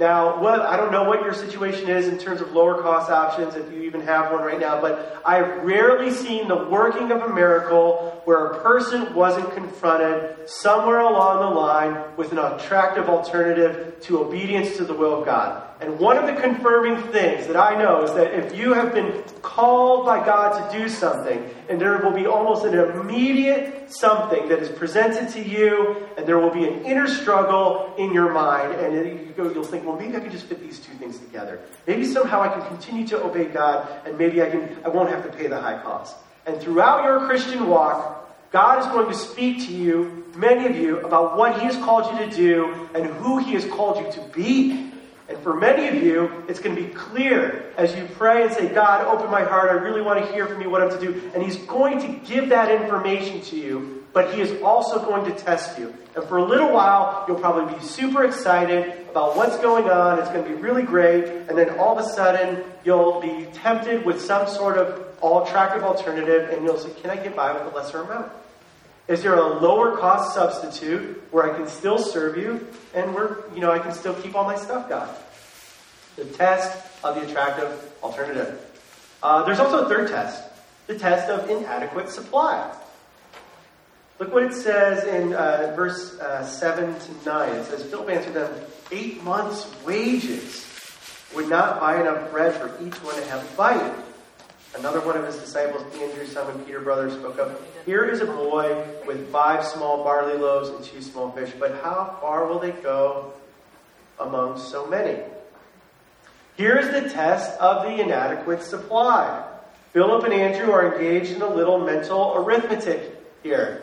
Now, 0.00 0.40
what, 0.40 0.62
I 0.62 0.78
don't 0.78 0.92
know 0.92 1.04
what 1.04 1.20
your 1.20 1.34
situation 1.34 1.90
is 1.90 2.08
in 2.08 2.16
terms 2.16 2.40
of 2.40 2.52
lower 2.52 2.80
cost 2.80 3.10
options, 3.10 3.54
if 3.54 3.70
you 3.70 3.82
even 3.82 4.00
have 4.00 4.32
one 4.32 4.42
right 4.42 4.58
now, 4.58 4.80
but 4.80 5.20
I've 5.26 5.62
rarely 5.62 6.10
seen 6.10 6.48
the 6.48 6.56
working 6.56 7.12
of 7.12 7.20
a 7.20 7.28
miracle 7.28 8.22
where 8.24 8.46
a 8.46 8.62
person 8.62 9.12
wasn't 9.12 9.52
confronted 9.52 10.48
somewhere 10.48 11.00
along 11.00 11.40
the 11.40 11.54
line 11.54 11.79
with 12.20 12.32
an 12.32 12.38
attractive 12.38 13.08
alternative 13.08 13.96
to 14.02 14.20
obedience 14.20 14.76
to 14.76 14.84
the 14.84 14.92
will 14.92 15.18
of 15.18 15.24
God. 15.24 15.66
And 15.80 15.98
one 15.98 16.18
of 16.18 16.26
the 16.26 16.38
confirming 16.38 17.00
things 17.04 17.46
that 17.46 17.56
I 17.56 17.82
know 17.82 18.04
is 18.04 18.12
that 18.12 18.34
if 18.34 18.54
you 18.54 18.74
have 18.74 18.92
been 18.92 19.22
called 19.40 20.04
by 20.04 20.22
God 20.22 20.70
to 20.70 20.78
do 20.78 20.90
something, 20.90 21.48
and 21.70 21.80
there 21.80 21.96
will 21.96 22.12
be 22.12 22.26
almost 22.26 22.66
an 22.66 22.74
immediate 22.74 23.90
something 23.90 24.50
that 24.50 24.58
is 24.58 24.68
presented 24.68 25.30
to 25.30 25.42
you, 25.42 25.96
and 26.18 26.26
there 26.26 26.38
will 26.38 26.50
be 26.50 26.68
an 26.68 26.84
inner 26.84 27.08
struggle 27.08 27.94
in 27.96 28.12
your 28.12 28.30
mind, 28.34 28.74
and 28.74 28.94
you 28.94 29.32
go, 29.34 29.50
you'll 29.50 29.64
think, 29.64 29.86
well, 29.86 29.96
maybe 29.96 30.14
I 30.14 30.20
can 30.20 30.30
just 30.30 30.44
fit 30.44 30.60
these 30.60 30.78
two 30.78 30.92
things 30.98 31.18
together. 31.18 31.58
Maybe 31.86 32.04
somehow 32.04 32.42
I 32.42 32.48
can 32.48 32.66
continue 32.66 33.06
to 33.08 33.24
obey 33.24 33.46
God, 33.46 33.88
and 34.04 34.18
maybe 34.18 34.42
I 34.42 34.50
can 34.50 34.76
I 34.84 34.90
won't 34.90 35.08
have 35.08 35.22
to 35.22 35.34
pay 35.34 35.46
the 35.46 35.58
high 35.58 35.80
cost. 35.82 36.16
And 36.44 36.60
throughout 36.60 37.04
your 37.04 37.20
Christian 37.26 37.66
walk, 37.66 38.29
God 38.52 38.80
is 38.80 38.86
going 38.86 39.08
to 39.08 39.14
speak 39.14 39.58
to 39.66 39.72
you, 39.72 40.24
many 40.34 40.66
of 40.66 40.74
you, 40.74 40.98
about 41.06 41.36
what 41.36 41.60
He 41.60 41.66
has 41.66 41.76
called 41.76 42.12
you 42.12 42.26
to 42.26 42.36
do 42.36 42.88
and 42.94 43.06
who 43.06 43.38
He 43.38 43.52
has 43.52 43.64
called 43.64 44.04
you 44.04 44.12
to 44.12 44.28
be. 44.34 44.90
And 45.28 45.38
for 45.38 45.54
many 45.54 45.86
of 45.86 46.02
you, 46.02 46.44
it's 46.48 46.58
going 46.58 46.74
to 46.74 46.82
be 46.82 46.88
clear 46.88 47.72
as 47.76 47.94
you 47.94 48.08
pray 48.16 48.42
and 48.42 48.52
say, 48.52 48.66
God, 48.66 49.06
open 49.06 49.30
my 49.30 49.44
heart. 49.44 49.70
I 49.70 49.74
really 49.74 50.02
want 50.02 50.18
to 50.26 50.32
hear 50.32 50.48
from 50.48 50.60
you 50.60 50.68
what 50.68 50.82
I'm 50.82 50.90
to 50.90 50.98
do. 50.98 51.30
And 51.32 51.44
He's 51.44 51.56
going 51.58 52.00
to 52.00 52.26
give 52.28 52.48
that 52.48 52.72
information 52.82 53.40
to 53.42 53.56
you, 53.56 54.04
but 54.12 54.34
He 54.34 54.40
is 54.40 54.60
also 54.62 54.98
going 54.98 55.32
to 55.32 55.38
test 55.38 55.78
you. 55.78 55.94
And 56.16 56.24
for 56.24 56.38
a 56.38 56.44
little 56.44 56.72
while, 56.72 57.24
you'll 57.28 57.38
probably 57.38 57.72
be 57.72 57.80
super 57.84 58.24
excited 58.24 59.06
about 59.08 59.36
what's 59.36 59.58
going 59.58 59.88
on. 59.88 60.18
It's 60.18 60.28
going 60.28 60.42
to 60.42 60.50
be 60.50 60.56
really 60.60 60.82
great. 60.82 61.24
And 61.24 61.56
then 61.56 61.78
all 61.78 61.96
of 61.96 62.04
a 62.04 62.08
sudden, 62.08 62.64
you'll 62.84 63.20
be 63.20 63.46
tempted 63.52 64.04
with 64.04 64.20
some 64.20 64.48
sort 64.48 64.76
of 64.76 65.06
all 65.20 65.44
attractive 65.44 65.84
alternative, 65.84 66.50
and 66.50 66.64
you'll 66.64 66.78
say, 66.78 66.90
Can 67.00 67.10
I 67.10 67.16
get 67.16 67.36
by 67.36 67.52
with 67.52 67.72
a 67.72 67.76
lesser 67.76 68.02
amount? 68.02 68.32
Is 69.10 69.24
there 69.24 69.34
a 69.34 69.60
lower 69.60 69.96
cost 69.96 70.34
substitute 70.34 71.20
where 71.32 71.52
I 71.52 71.56
can 71.56 71.66
still 71.66 71.98
serve 71.98 72.36
you 72.36 72.64
and 72.94 73.12
where 73.12 73.38
you 73.52 73.60
know 73.60 73.72
I 73.72 73.80
can 73.80 73.92
still 73.92 74.14
keep 74.14 74.36
all 74.36 74.44
my 74.44 74.54
stuff, 74.54 74.88
God? 74.88 75.12
The 76.14 76.26
test 76.26 76.80
of 77.02 77.16
the 77.16 77.28
attractive 77.28 77.92
alternative. 78.04 78.64
Uh, 79.20 79.42
there's 79.42 79.58
also 79.58 79.84
a 79.84 79.88
third 79.88 80.10
test, 80.10 80.44
the 80.86 80.96
test 80.96 81.28
of 81.28 81.50
inadequate 81.50 82.08
supply. 82.08 82.72
Look 84.20 84.32
what 84.32 84.44
it 84.44 84.54
says 84.54 85.02
in 85.02 85.34
uh, 85.34 85.72
verse 85.74 86.16
uh, 86.20 86.46
7 86.46 86.94
to 86.94 87.24
9. 87.26 87.48
It 87.56 87.64
says, 87.64 87.82
Philip 87.86 88.10
answered 88.10 88.34
them, 88.34 88.54
Eight 88.92 89.24
months' 89.24 89.66
wages 89.84 90.64
would 91.34 91.48
not 91.48 91.80
buy 91.80 92.00
enough 92.00 92.30
bread 92.30 92.54
for 92.54 92.68
each 92.80 92.94
one 93.02 93.16
to 93.16 93.24
have 93.24 93.42
a 93.42 93.56
bite. 93.56 93.92
Another 94.78 95.00
one 95.00 95.16
of 95.16 95.26
his 95.26 95.36
disciples, 95.36 95.82
Andrew, 95.94 96.24
Simon 96.26 96.64
Peter, 96.64 96.80
brother, 96.80 97.10
spoke 97.10 97.40
up. 97.40 97.60
Here 97.86 98.04
is 98.04 98.20
a 98.20 98.26
boy 98.26 98.84
with 99.06 99.30
five 99.32 99.64
small 99.64 100.04
barley 100.04 100.36
loaves 100.36 100.68
and 100.68 100.84
two 100.84 101.00
small 101.00 101.30
fish, 101.32 101.50
but 101.58 101.80
how 101.82 102.18
far 102.20 102.46
will 102.46 102.58
they 102.58 102.72
go 102.72 103.32
among 104.18 104.58
so 104.58 104.86
many? 104.86 105.22
Here 106.56 106.76
is 106.76 106.88
the 106.88 107.08
test 107.08 107.58
of 107.58 107.84
the 107.84 108.02
inadequate 108.02 108.62
supply. 108.62 109.46
Philip 109.92 110.24
and 110.24 110.34
Andrew 110.34 110.70
are 110.70 110.94
engaged 110.94 111.32
in 111.32 111.42
a 111.42 111.48
little 111.48 111.78
mental 111.78 112.34
arithmetic 112.36 113.18
here. 113.42 113.82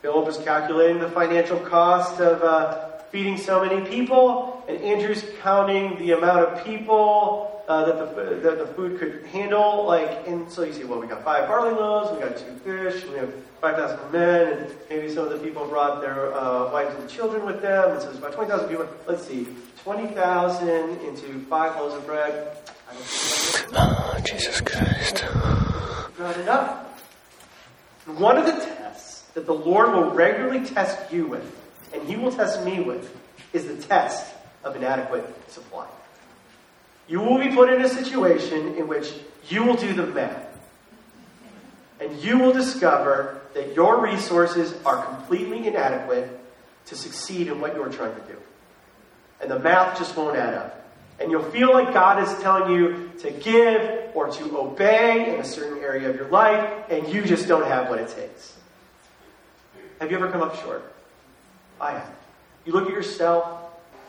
Philip 0.00 0.28
is 0.28 0.38
calculating 0.38 0.98
the 0.98 1.10
financial 1.10 1.58
cost 1.60 2.20
of 2.20 2.42
uh, 2.42 2.98
feeding 3.12 3.36
so 3.36 3.64
many 3.64 3.86
people, 3.86 4.64
and 4.66 4.78
Andrew's 4.78 5.24
counting 5.42 5.98
the 5.98 6.12
amount 6.12 6.40
of 6.40 6.64
people 6.64 7.53
uh, 7.68 7.84
that, 7.84 8.16
the, 8.16 8.34
that 8.36 8.58
the 8.58 8.66
food 8.74 8.98
could 8.98 9.24
handle. 9.26 9.86
Like, 9.86 10.26
and 10.26 10.50
so 10.50 10.62
you 10.62 10.72
see, 10.72 10.84
well, 10.84 11.00
we 11.00 11.06
got 11.06 11.24
five 11.24 11.48
barley 11.48 11.72
loaves, 11.72 12.12
we 12.12 12.20
got 12.20 12.36
two 12.36 12.54
fish, 12.58 13.04
we 13.06 13.16
have 13.16 13.32
5,000 13.60 14.12
men, 14.12 14.52
and 14.52 14.74
maybe 14.90 15.08
some 15.12 15.26
of 15.26 15.30
the 15.30 15.38
people 15.38 15.66
brought 15.66 16.00
their 16.00 16.34
uh, 16.34 16.70
wives 16.70 16.94
and 17.00 17.08
children 17.08 17.46
with 17.46 17.62
them, 17.62 17.92
and 17.92 18.00
so 18.00 18.08
there's 18.08 18.18
about 18.18 18.34
20,000 18.34 18.68
people. 18.68 18.86
Let's 19.06 19.26
see, 19.26 19.46
20,000 19.82 21.00
into 21.00 21.40
five 21.46 21.76
loaves 21.76 21.94
of 21.94 22.04
bread. 22.06 22.58
Oh, 23.72 24.20
Jesus 24.24 24.60
Christ. 24.60 25.24
Not 26.18 26.36
enough. 26.38 26.86
One 28.06 28.36
of 28.36 28.44
the 28.44 28.52
tests 28.52 29.22
that 29.32 29.46
the 29.46 29.54
Lord 29.54 29.92
will 29.92 30.10
regularly 30.10 30.64
test 30.66 31.10
you 31.10 31.26
with, 31.26 31.56
and 31.94 32.02
He 32.06 32.16
will 32.16 32.32
test 32.32 32.64
me 32.64 32.80
with, 32.80 33.16
is 33.54 33.66
the 33.66 33.76
test 33.76 34.34
of 34.62 34.76
inadequate 34.76 35.50
supply. 35.50 35.86
You 37.08 37.20
will 37.20 37.38
be 37.38 37.48
put 37.54 37.72
in 37.72 37.82
a 37.82 37.88
situation 37.88 38.76
in 38.76 38.88
which 38.88 39.12
you 39.48 39.64
will 39.64 39.76
do 39.76 39.92
the 39.92 40.06
math. 40.06 40.46
And 42.00 42.16
you 42.22 42.38
will 42.38 42.52
discover 42.52 43.42
that 43.54 43.74
your 43.74 44.00
resources 44.00 44.74
are 44.84 45.04
completely 45.04 45.66
inadequate 45.66 46.40
to 46.86 46.96
succeed 46.96 47.48
in 47.48 47.60
what 47.60 47.74
you're 47.74 47.88
trying 47.88 48.14
to 48.14 48.20
do. 48.22 48.36
And 49.40 49.50
the 49.50 49.58
math 49.58 49.98
just 49.98 50.16
won't 50.16 50.36
add 50.36 50.54
up. 50.54 50.80
And 51.20 51.30
you'll 51.30 51.50
feel 51.50 51.72
like 51.72 51.94
God 51.94 52.22
is 52.22 52.42
telling 52.42 52.74
you 52.74 53.12
to 53.20 53.30
give 53.30 54.10
or 54.14 54.30
to 54.30 54.58
obey 54.58 55.34
in 55.34 55.40
a 55.40 55.44
certain 55.44 55.78
area 55.78 56.10
of 56.10 56.16
your 56.16 56.28
life, 56.28 56.90
and 56.90 57.08
you 57.08 57.22
just 57.22 57.46
don't 57.46 57.66
have 57.66 57.88
what 57.88 58.00
it 58.00 58.08
takes. 58.08 58.56
Have 60.00 60.10
you 60.10 60.16
ever 60.16 60.30
come 60.30 60.42
up 60.42 60.60
short? 60.62 60.92
I 61.80 61.92
have. 61.92 62.10
You 62.64 62.72
look 62.72 62.86
at 62.86 62.92
yourself, 62.92 63.60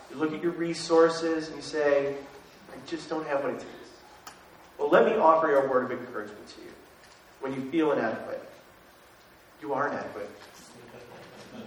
you 0.09 0.17
look 0.17 0.33
at 0.33 0.41
your 0.41 0.53
resources, 0.53 1.47
and 1.47 1.57
you 1.57 1.61
say, 1.61 2.15
I 2.75 2.87
just 2.87 3.09
don't 3.09 3.25
have 3.27 3.43
what 3.43 3.53
it 3.53 3.59
takes. 3.59 3.71
Well, 4.77 4.89
let 4.89 5.05
me 5.05 5.13
offer 5.13 5.47
you 5.47 5.57
a 5.57 5.67
word 5.67 5.89
of 5.89 5.99
encouragement 5.99 6.47
to 6.49 6.61
you 6.61 6.71
when 7.39 7.53
you 7.53 7.61
feel 7.71 7.93
inadequate. 7.93 8.41
You 9.61 9.73
are 9.73 9.87
inadequate. 9.87 10.29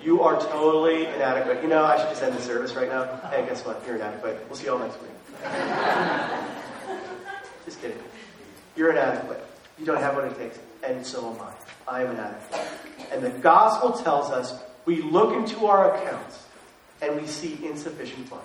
You 0.02 0.22
are 0.22 0.38
totally 0.38 1.06
inadequate. 1.06 1.62
You 1.62 1.68
know, 1.68 1.84
I 1.84 1.98
should 1.98 2.10
just 2.10 2.22
end 2.22 2.36
the 2.36 2.42
service 2.42 2.74
right 2.74 2.88
now. 2.88 3.06
Hey, 3.30 3.46
guess 3.46 3.64
what? 3.64 3.82
You're 3.86 3.96
inadequate. 3.96 4.44
We'll 4.48 4.56
see 4.56 4.66
you 4.66 4.72
all 4.72 4.78
next 4.78 5.00
week. 5.00 5.10
just 7.64 7.80
kidding. 7.80 7.98
You're 8.76 8.90
inadequate. 8.90 9.44
You 9.78 9.86
don't 9.86 9.98
have 9.98 10.14
what 10.14 10.24
it 10.24 10.36
takes. 10.36 10.58
And 10.82 11.04
so 11.04 11.32
am 11.32 11.40
I. 11.40 11.52
I 11.90 12.04
am 12.04 12.10
inadequate. 12.10 12.60
And 13.10 13.22
the 13.22 13.30
gospel 13.30 13.92
tells 13.92 14.30
us 14.30 14.54
we 14.84 15.02
look 15.02 15.34
into 15.34 15.66
our 15.66 15.96
accounts 15.96 16.44
and 17.00 17.20
we 17.20 17.26
see 17.26 17.58
insufficient 17.64 18.28
funds. 18.28 18.44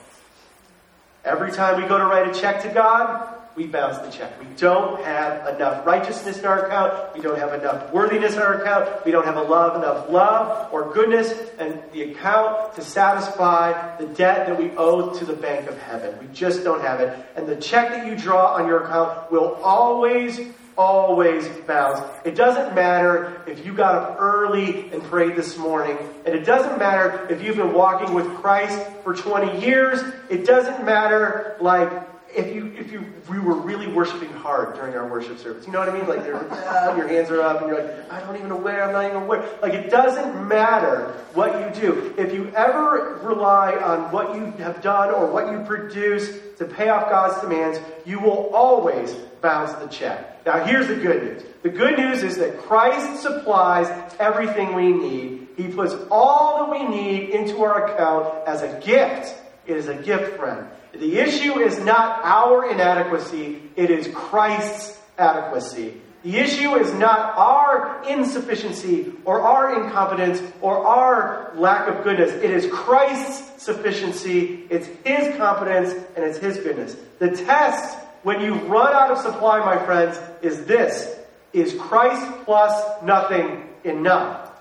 Every 1.25 1.51
time 1.51 1.81
we 1.81 1.87
go 1.87 1.97
to 1.97 2.05
write 2.05 2.27
a 2.27 2.39
check 2.39 2.61
to 2.63 2.69
God, 2.69 3.33
we 3.55 3.67
bounce 3.67 3.99
the 3.99 4.09
check. 4.09 4.39
We 4.39 4.47
don't 4.57 5.01
have 5.03 5.55
enough 5.55 5.85
righteousness 5.85 6.39
in 6.39 6.45
our 6.45 6.65
account. 6.65 7.13
We 7.13 7.21
don't 7.21 7.37
have 7.37 7.53
enough 7.53 7.93
worthiness 7.93 8.33
in 8.33 8.41
our 8.41 8.61
account. 8.61 9.05
We 9.05 9.11
don't 9.11 9.25
have 9.25 9.35
love, 9.47 9.75
enough 9.75 10.09
love 10.09 10.73
or 10.73 10.91
goodness 10.91 11.31
and 11.59 11.79
the 11.91 12.11
account 12.11 12.75
to 12.75 12.81
satisfy 12.81 13.95
the 13.97 14.07
debt 14.07 14.47
that 14.47 14.57
we 14.57 14.71
owe 14.71 15.17
to 15.17 15.25
the 15.25 15.33
bank 15.33 15.69
of 15.69 15.77
heaven. 15.77 16.17
We 16.19 16.33
just 16.33 16.63
don't 16.63 16.81
have 16.81 16.99
it. 16.99 17.17
And 17.35 17.47
the 17.47 17.55
check 17.55 17.89
that 17.89 18.07
you 18.07 18.15
draw 18.15 18.55
on 18.55 18.67
your 18.67 18.83
account 18.83 19.31
will 19.31 19.53
always 19.63 20.39
always 20.77 21.47
bounce. 21.67 22.01
It 22.25 22.35
doesn't 22.35 22.75
matter 22.75 23.41
if 23.47 23.65
you 23.65 23.73
got 23.73 23.95
up 23.95 24.17
early 24.19 24.91
and 24.91 25.03
prayed 25.03 25.35
this 25.35 25.57
morning, 25.57 25.97
and 26.25 26.35
it 26.35 26.45
doesn't 26.45 26.77
matter 26.79 27.27
if 27.29 27.43
you've 27.43 27.57
been 27.57 27.73
walking 27.73 28.13
with 28.13 28.27
Christ 28.35 28.79
for 29.03 29.13
20 29.13 29.65
years. 29.65 30.01
It 30.29 30.45
doesn't 30.45 30.85
matter 30.85 31.57
like 31.59 31.91
if 32.35 32.53
you 32.53 32.73
if 32.77 32.91
you 32.91 33.05
we 33.29 33.39
were 33.39 33.55
really 33.55 33.87
worshiping 33.87 34.31
hard 34.33 34.75
during 34.75 34.95
our 34.95 35.07
worship 35.07 35.37
service. 35.37 35.65
You 35.65 35.73
know 35.73 35.79
what 35.79 35.89
I 35.89 35.97
mean? 35.97 36.07
Like 36.07 36.25
you're 36.25 36.41
your 36.97 37.07
hands 37.07 37.29
are 37.29 37.41
up 37.41 37.61
and 37.61 37.69
you're 37.69 37.83
like, 37.83 38.11
I 38.11 38.19
don't 38.21 38.35
even 38.35 38.49
know 38.49 38.57
where, 38.57 38.83
I'm 38.83 38.91
not 38.91 39.05
even 39.05 39.23
aware. 39.23 39.47
Like 39.61 39.73
it 39.73 39.89
doesn't 39.89 40.47
matter 40.47 41.13
what 41.33 41.53
you 41.59 41.81
do. 41.81 42.13
If 42.17 42.33
you 42.33 42.51
ever 42.55 43.19
rely 43.23 43.75
on 43.75 44.11
what 44.11 44.35
you 44.35 44.45
have 44.63 44.81
done 44.81 45.13
or 45.13 45.27
what 45.27 45.51
you 45.51 45.63
produce 45.65 46.29
to 46.57 46.65
pay 46.65 46.89
off 46.89 47.09
God's 47.09 47.39
demands, 47.41 47.79
you 48.05 48.19
will 48.19 48.49
always 48.53 49.15
bounce 49.43 49.73
the 49.73 49.87
check. 49.87 50.43
Now 50.45 50.63
here's 50.63 50.87
the 50.87 50.95
good 50.95 51.21
news. 51.21 51.43
The 51.61 51.69
good 51.69 51.99
news 51.99 52.23
is 52.23 52.37
that 52.37 52.57
Christ 52.57 53.21
supplies 53.21 54.15
everything 54.19 54.73
we 54.73 54.91
need. 54.91 55.49
He 55.55 55.67
puts 55.67 55.93
all 56.09 56.65
that 56.65 56.71
we 56.71 56.87
need 56.87 57.29
into 57.29 57.61
our 57.61 57.85
account 57.85 58.47
as 58.47 58.63
a 58.63 58.79
gift. 58.79 59.35
It 59.67 59.77
is 59.77 59.87
a 59.87 59.95
gift, 59.95 60.37
friend. 60.37 60.67
The 60.93 61.19
issue 61.19 61.59
is 61.59 61.79
not 61.79 62.23
our 62.23 62.71
inadequacy, 62.71 63.61
it 63.75 63.91
is 63.91 64.07
Christ's 64.13 64.99
adequacy. 65.17 66.01
The 66.23 66.37
issue 66.37 66.75
is 66.75 66.93
not 66.93 67.37
our 67.37 68.01
insufficiency 68.07 69.11
or 69.25 69.41
our 69.41 69.83
incompetence 69.83 70.41
or 70.61 70.85
our 70.87 71.51
lack 71.55 71.89
of 71.89 72.03
goodness. 72.05 72.31
It 72.31 72.49
is 72.49 72.65
Christ's 72.71 73.61
sufficiency, 73.61 74.65
it's 74.69 74.87
His 75.03 75.35
competence, 75.35 75.93
and 76.15 76.23
it's 76.23 76.37
His 76.37 76.57
goodness. 76.57 76.95
The 77.19 77.31
test 77.31 77.97
when 78.23 78.41
you 78.41 78.53
run 78.53 78.93
out 78.93 79.11
of 79.11 79.19
supply, 79.19 79.59
my 79.59 79.77
friends, 79.85 80.19
is 80.41 80.65
this 80.65 81.15
Is 81.53 81.73
Christ 81.73 82.25
plus 82.45 83.03
nothing 83.03 83.69
enough? 83.83 84.51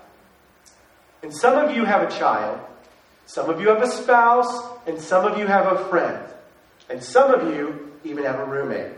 And 1.21 1.33
some 1.33 1.57
of 1.57 1.75
you 1.75 1.85
have 1.85 2.03
a 2.07 2.11
child 2.11 2.59
some 3.25 3.49
of 3.49 3.61
you 3.61 3.69
have 3.69 3.81
a 3.81 3.87
spouse, 3.87 4.63
and 4.85 4.99
some 4.99 5.25
of 5.25 5.37
you 5.37 5.47
have 5.47 5.71
a 5.71 5.85
friend. 5.85 6.23
And 6.89 7.01
some 7.01 7.33
of 7.33 7.53
you 7.53 7.91
even 8.03 8.25
have 8.25 8.39
a 8.39 8.45
roommate. 8.45 8.91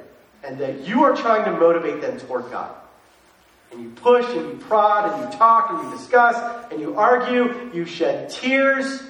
And 0.44 0.58
that 0.60 0.88
you 0.88 1.04
are 1.04 1.16
trying 1.16 1.46
to 1.46 1.52
motivate 1.52 2.02
them 2.02 2.20
toward 2.20 2.50
God. 2.52 2.76
And 3.72 3.82
you 3.82 3.90
push 3.92 4.26
and 4.26 4.48
you 4.48 4.56
prod 4.56 5.12
and 5.12 5.24
you 5.24 5.38
talk 5.38 5.72
and 5.72 5.84
you 5.84 5.98
discuss 5.98 6.72
and 6.72 6.80
you 6.80 6.98
argue, 6.98 7.72
you 7.74 7.86
shed 7.86 8.30
tears, 8.30 9.02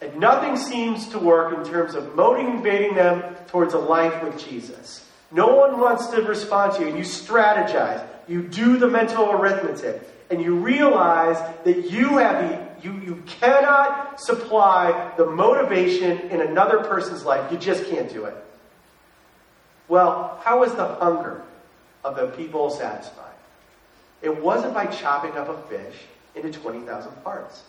and 0.00 0.18
nothing 0.18 0.56
seems 0.56 1.08
to 1.08 1.18
work 1.18 1.56
in 1.56 1.64
terms 1.64 1.94
of 1.94 2.14
motivating 2.14 2.94
them 2.94 3.22
towards 3.48 3.74
a 3.74 3.78
life 3.78 4.22
with 4.22 4.38
Jesus. 4.38 5.04
No 5.30 5.54
one 5.54 5.80
wants 5.80 6.06
to 6.08 6.22
respond 6.22 6.74
to 6.74 6.82
you, 6.82 6.88
and 6.88 6.96
you 6.96 7.04
strategize. 7.04 8.06
You 8.28 8.42
do 8.42 8.78
the 8.78 8.88
mental 8.88 9.30
arithmetic, 9.30 10.02
and 10.30 10.40
you 10.40 10.54
realize 10.56 11.38
that 11.64 11.90
you 11.90 12.18
have 12.18 12.48
the 12.48 12.68
you, 12.82 12.92
you 13.00 13.22
cannot 13.26 14.20
supply 14.20 15.12
the 15.16 15.26
motivation 15.26 16.18
in 16.30 16.40
another 16.40 16.84
person's 16.84 17.24
life. 17.24 17.50
You 17.50 17.58
just 17.58 17.86
can't 17.86 18.08
do 18.08 18.26
it. 18.26 18.36
Well, 19.88 20.40
how 20.44 20.62
is 20.64 20.72
the 20.74 20.86
hunger 20.86 21.42
of 22.04 22.16
the 22.16 22.26
people 22.28 22.70
satisfied? 22.70 23.24
It 24.22 24.42
wasn't 24.42 24.74
by 24.74 24.86
chopping 24.86 25.32
up 25.32 25.48
a 25.48 25.56
fish 25.68 25.94
into 26.34 26.52
20,000 26.52 27.24
parts. 27.24 27.62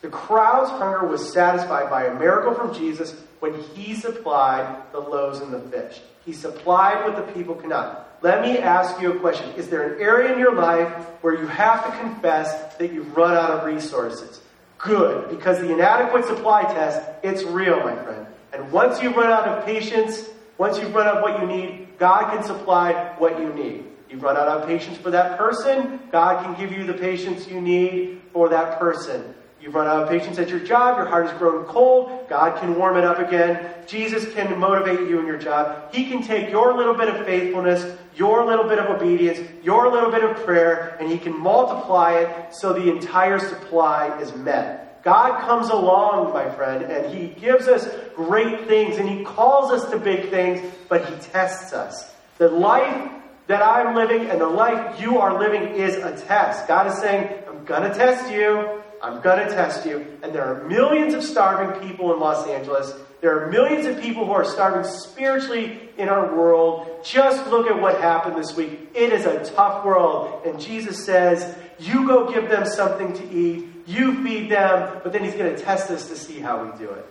The 0.00 0.08
crowd's 0.08 0.70
hunger 0.70 1.06
was 1.06 1.32
satisfied 1.32 1.90
by 1.90 2.06
a 2.06 2.18
miracle 2.18 2.54
from 2.54 2.74
Jesus 2.74 3.14
when 3.40 3.60
he 3.74 3.94
supplied 3.94 4.92
the 4.92 5.00
loaves 5.00 5.40
and 5.40 5.52
the 5.52 5.60
fish. 5.60 6.00
He 6.24 6.32
supplied 6.32 7.04
what 7.04 7.16
the 7.16 7.32
people 7.32 7.54
could 7.54 7.70
not. 7.70 8.18
Let 8.22 8.42
me 8.42 8.58
ask 8.58 9.00
you 9.00 9.12
a 9.12 9.18
question. 9.20 9.50
Is 9.56 9.68
there 9.68 9.94
an 9.94 10.00
area 10.00 10.32
in 10.32 10.38
your 10.38 10.54
life 10.54 10.88
where 11.22 11.34
you 11.34 11.46
have 11.46 11.84
to 11.84 11.98
confess 11.98 12.74
that 12.76 12.92
you've 12.92 13.16
run 13.16 13.34
out 13.34 13.50
of 13.50 13.64
resources? 13.64 14.40
good 14.78 15.28
because 15.28 15.58
the 15.58 15.72
inadequate 15.72 16.24
supply 16.24 16.62
test, 16.62 17.02
it's 17.22 17.42
real, 17.42 17.80
my 17.80 17.96
friend. 18.04 18.26
And 18.52 18.72
once 18.72 19.02
you 19.02 19.10
run 19.10 19.30
out 19.30 19.46
of 19.46 19.64
patience, 19.64 20.28
once 20.56 20.78
you've 20.78 20.94
run 20.94 21.06
out 21.06 21.22
what 21.22 21.40
you 21.40 21.46
need, 21.46 21.98
God 21.98 22.32
can 22.32 22.42
supply 22.42 23.14
what 23.18 23.38
you 23.38 23.52
need. 23.52 23.84
You've 24.08 24.22
run 24.22 24.36
out 24.36 24.48
of 24.48 24.66
patience 24.66 24.96
for 24.96 25.10
that 25.10 25.36
person, 25.36 26.00
God 26.10 26.42
can 26.42 26.58
give 26.58 26.76
you 26.76 26.84
the 26.86 26.94
patience 26.94 27.46
you 27.46 27.60
need 27.60 28.22
for 28.32 28.48
that 28.48 28.78
person. 28.78 29.34
You've 29.60 29.74
run 29.74 29.88
out 29.88 30.04
of 30.04 30.08
patience 30.08 30.38
at 30.38 30.48
your 30.48 30.60
job, 30.60 30.98
your 30.98 31.06
heart 31.06 31.28
has 31.28 31.36
grown 31.36 31.64
cold, 31.64 32.28
God 32.28 32.60
can 32.60 32.76
warm 32.76 32.96
it 32.96 33.04
up 33.04 33.18
again. 33.18 33.74
Jesus 33.86 34.32
can 34.32 34.58
motivate 34.58 35.08
you 35.08 35.18
in 35.18 35.26
your 35.26 35.38
job. 35.38 35.92
He 35.92 36.08
can 36.08 36.22
take 36.22 36.50
your 36.50 36.76
little 36.76 36.94
bit 36.94 37.08
of 37.08 37.26
faithfulness, 37.26 37.98
your 38.14 38.44
little 38.44 38.68
bit 38.68 38.78
of 38.78 38.86
obedience, 38.88 39.40
your 39.64 39.90
little 39.90 40.10
bit 40.10 40.22
of 40.22 40.36
prayer, 40.44 40.96
and 41.00 41.10
He 41.10 41.18
can 41.18 41.38
multiply 41.38 42.20
it 42.20 42.54
so 42.54 42.72
the 42.72 42.88
entire 42.88 43.40
supply 43.40 44.16
is 44.20 44.34
met. 44.36 45.02
God 45.02 45.40
comes 45.40 45.70
along, 45.70 46.32
my 46.32 46.48
friend, 46.50 46.84
and 46.84 47.12
He 47.12 47.28
gives 47.40 47.66
us 47.66 47.88
great 48.14 48.68
things, 48.68 48.98
and 48.98 49.08
He 49.08 49.24
calls 49.24 49.72
us 49.72 49.90
to 49.90 49.98
big 49.98 50.30
things, 50.30 50.60
but 50.88 51.08
He 51.08 51.16
tests 51.30 51.72
us. 51.72 52.14
The 52.36 52.48
life 52.48 53.10
that 53.48 53.62
I'm 53.62 53.96
living 53.96 54.28
and 54.28 54.40
the 54.40 54.48
life 54.48 55.00
you 55.00 55.18
are 55.18 55.38
living 55.38 55.74
is 55.74 55.96
a 55.96 56.16
test. 56.26 56.68
God 56.68 56.86
is 56.86 56.98
saying, 56.98 57.32
I'm 57.48 57.64
going 57.64 57.90
to 57.90 57.96
test 57.96 58.30
you. 58.30 58.77
I'm 59.02 59.20
going 59.20 59.46
to 59.46 59.54
test 59.54 59.86
you. 59.86 60.06
And 60.22 60.34
there 60.34 60.44
are 60.44 60.64
millions 60.68 61.14
of 61.14 61.22
starving 61.22 61.88
people 61.88 62.12
in 62.12 62.20
Los 62.20 62.46
Angeles. 62.48 62.94
There 63.20 63.38
are 63.38 63.50
millions 63.50 63.86
of 63.86 64.00
people 64.00 64.26
who 64.26 64.32
are 64.32 64.44
starving 64.44 64.88
spiritually 64.88 65.90
in 65.96 66.08
our 66.08 66.34
world. 66.34 67.04
Just 67.04 67.46
look 67.48 67.66
at 67.66 67.80
what 67.80 68.00
happened 68.00 68.36
this 68.36 68.56
week. 68.56 68.90
It 68.94 69.12
is 69.12 69.26
a 69.26 69.44
tough 69.54 69.84
world. 69.84 70.46
And 70.46 70.60
Jesus 70.60 71.04
says, 71.04 71.56
You 71.78 72.06
go 72.06 72.32
give 72.32 72.48
them 72.48 72.64
something 72.66 73.12
to 73.14 73.30
eat, 73.30 73.68
you 73.86 74.22
feed 74.22 74.50
them, 74.50 75.00
but 75.02 75.12
then 75.12 75.24
He's 75.24 75.34
going 75.34 75.54
to 75.54 75.62
test 75.62 75.90
us 75.90 76.08
to 76.08 76.16
see 76.16 76.38
how 76.38 76.64
we 76.64 76.78
do 76.78 76.90
it. 76.90 77.06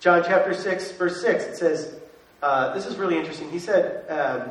John 0.00 0.22
chapter 0.24 0.52
6, 0.52 0.92
verse 0.92 1.20
6, 1.22 1.44
it 1.44 1.56
says, 1.56 1.98
uh, 2.42 2.74
This 2.74 2.86
is 2.86 2.96
really 2.96 3.16
interesting. 3.16 3.50
He 3.50 3.58
said, 3.58 4.08
um, 4.10 4.50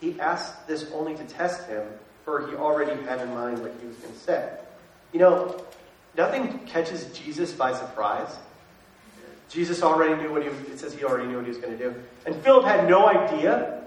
He 0.00 0.18
asked 0.20 0.66
this 0.66 0.90
only 0.92 1.14
to 1.14 1.24
test 1.24 1.68
him 1.68 1.86
for 2.24 2.46
he 2.48 2.54
already 2.54 3.00
had 3.04 3.20
in 3.20 3.34
mind 3.34 3.58
what 3.60 3.74
he 3.80 3.86
was 3.86 3.96
going 3.96 4.12
to 4.12 4.18
say. 4.20 4.50
You 5.12 5.20
know, 5.20 5.64
nothing 6.16 6.60
catches 6.60 7.06
Jesus 7.16 7.52
by 7.52 7.74
surprise. 7.74 8.36
Jesus 9.48 9.82
already 9.82 10.20
knew 10.20 10.32
what 10.32 10.42
he 10.42 10.48
was, 10.48 10.58
it 10.60 10.78
says 10.78 10.94
he 10.94 11.04
already 11.04 11.28
knew 11.28 11.36
what 11.36 11.44
he 11.44 11.50
was 11.50 11.58
going 11.58 11.76
to 11.76 11.90
do. 11.90 11.94
And 12.24 12.34
Philip 12.36 12.64
had 12.64 12.88
no 12.88 13.06
idea. 13.06 13.82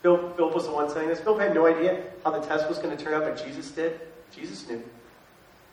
Philip, 0.00 0.36
Philip 0.36 0.54
was 0.54 0.64
the 0.64 0.72
one 0.72 0.88
saying 0.88 1.08
this. 1.08 1.20
Philip 1.20 1.40
had 1.40 1.54
no 1.54 1.66
idea 1.66 2.02
how 2.24 2.30
the 2.30 2.40
test 2.40 2.68
was 2.68 2.78
going 2.78 2.96
to 2.96 3.02
turn 3.02 3.12
out, 3.12 3.22
but 3.22 3.44
Jesus 3.44 3.70
did. 3.70 4.00
Jesus 4.34 4.66
knew. 4.68 4.82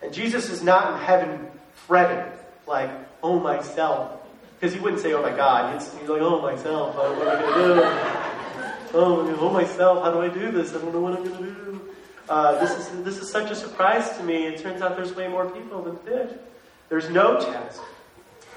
And 0.02 0.14
Jesus 0.14 0.50
is 0.50 0.62
not 0.62 0.94
in 0.94 1.00
heaven 1.00 1.48
fretting, 1.74 2.32
like, 2.68 2.90
oh, 3.24 3.40
myself. 3.40 4.12
Because 4.60 4.74
he 4.74 4.80
wouldn't 4.82 5.02
say, 5.02 5.14
oh, 5.14 5.22
my 5.22 5.36
God. 5.36 5.74
He's, 5.74 5.94
like, 6.10 6.22
oh, 6.22 6.42
myself. 6.42 6.96
What 6.96 7.06
am 7.06 7.28
I 7.28 7.42
going 7.42 7.54
to 7.54 7.64
do? 7.64 8.98
oh, 8.98 9.36
hold 9.36 9.40
oh, 9.40 9.50
myself. 9.54 10.04
How 10.04 10.12
do 10.12 10.22
I 10.22 10.28
do 10.28 10.52
this? 10.52 10.76
I 10.76 10.80
don't 10.80 10.94
know 10.94 11.00
what 11.00 11.18
I'm 11.18 11.24
going 11.24 11.38
to 11.38 11.44
do. 11.44 11.82
Uh, 12.30 12.60
this, 12.60 12.78
is, 12.78 13.04
this 13.04 13.18
is 13.18 13.30
such 13.30 13.50
a 13.50 13.56
surprise 13.56 14.16
to 14.18 14.24
me. 14.24 14.46
It 14.46 14.60
turns 14.60 14.82
out 14.82 14.96
there's 14.96 15.16
way 15.16 15.28
more 15.28 15.50
people 15.50 15.82
than 15.82 15.98
fish. 15.98 16.32
There's 16.88 17.10
no 17.10 17.40
test. 17.40 17.82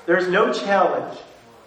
There's 0.06 0.28
no 0.28 0.52
challenge. 0.52 1.18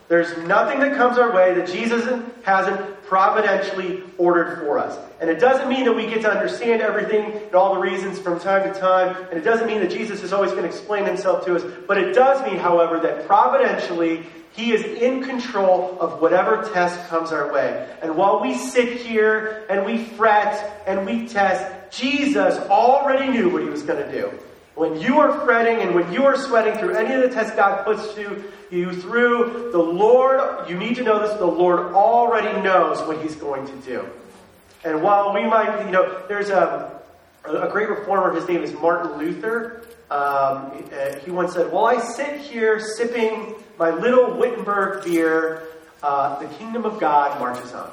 There's 0.08 0.38
nothing 0.46 0.80
that 0.82 0.96
comes 0.96 1.18
our 1.18 1.34
way 1.34 1.56
that 1.56 1.68
Jesus 1.68 2.06
hasn't 2.44 3.04
providentially 3.06 4.04
ordered 4.20 4.60
for 4.60 4.78
us. 4.78 5.00
And 5.20 5.32
it 5.32 5.39
doesn't 5.39 5.68
mean 5.68 5.86
that 5.86 5.94
we 5.94 6.06
get 6.06 6.22
to 6.22 6.30
understand 6.30 6.82
everything 6.82 7.32
and 7.32 7.56
all 7.56 7.74
the 7.74 7.80
reasons 7.80 8.20
from 8.20 8.39
time 8.39 8.72
to 8.72 8.80
time. 8.80 9.15
And 9.30 9.39
it 9.39 9.44
doesn't 9.44 9.65
mean 9.65 9.80
that 9.80 9.89
Jesus 9.89 10.22
is 10.22 10.32
always 10.32 10.52
going 10.52 10.63
to 10.63 10.70
explain 10.70 11.06
himself 11.06 11.44
to 11.46 11.56
us. 11.56 11.63
But 11.88 11.98
it 11.98 12.13
does 12.13 12.44
mean, 12.46 12.60
however, 12.60 13.00
that 13.00 13.26
providentially 13.26 14.24
he 14.52 14.74
is 14.74 14.84
in 14.84 15.24
control 15.24 15.98
of 16.00 16.22
whatever 16.22 16.70
test 16.72 17.10
comes 17.10 17.32
our 17.32 17.52
way. 17.52 17.89
And 18.02 18.15
while 18.15 18.41
we 18.41 18.54
sit 18.54 19.02
here 19.02 19.65
and 19.70 19.86
we 19.86 20.06
fret 20.06 20.84
and 20.88 21.06
we 21.06 21.28
test, 21.28 21.74
Jesus 21.91 22.58
already 22.69 23.32
knew 23.32 23.50
what 23.50 23.62
he 23.62 23.69
was 23.69 23.84
going 23.84 24.04
to 24.04 24.12
do. 24.12 24.32
When 24.76 25.00
you 25.00 25.19
are 25.19 25.45
fretting 25.45 25.80
and 25.80 25.95
when 25.95 26.12
you 26.12 26.26
are 26.26 26.38
sweating 26.38 26.78
through 26.78 26.95
any 26.95 27.15
of 27.15 27.21
the 27.21 27.30
tests 27.30 27.56
God 27.56 27.86
puts 27.86 28.17
you, 28.17 28.43
you 28.69 28.93
through, 28.93 29.69
the 29.71 29.78
Lord, 29.78 30.69
you 30.69 30.78
need 30.78 30.95
to 30.98 31.04
know 31.04 31.26
this, 31.26 31.38
the 31.38 31.45
Lord 31.45 31.93
already 31.93 32.62
knows 32.62 33.00
what 33.08 33.21
He's 33.21 33.36
going 33.36 33.65
to 33.67 33.76
do. 33.88 34.06
And 34.84 35.02
while 35.02 35.34
we 35.34 35.45
might, 35.45 35.86
you 35.86 35.91
know, 35.91 36.24
there's 36.28 36.50
a, 36.50 37.02
a 37.45 37.69
great 37.69 37.89
reformer, 37.89 38.34
his 38.34 38.48
name 38.48 38.63
is 38.63 38.74
Martin 38.74 39.17
Luther. 39.17 39.82
Um, 40.12 40.84
he 41.24 41.32
once 41.32 41.54
said, 41.54 41.71
While 41.71 41.86
I 41.86 42.00
sit 42.00 42.39
here 42.41 42.80
sipping 42.80 43.56
my 43.80 43.89
little 43.89 44.38
Wittenberg 44.38 45.04
beer, 45.04 45.63
uh, 46.04 46.38
the 46.39 46.48
kingdom 46.56 46.86
of 46.86 47.00
God 47.00 47.39
marches 47.39 47.74
on. 47.74 47.91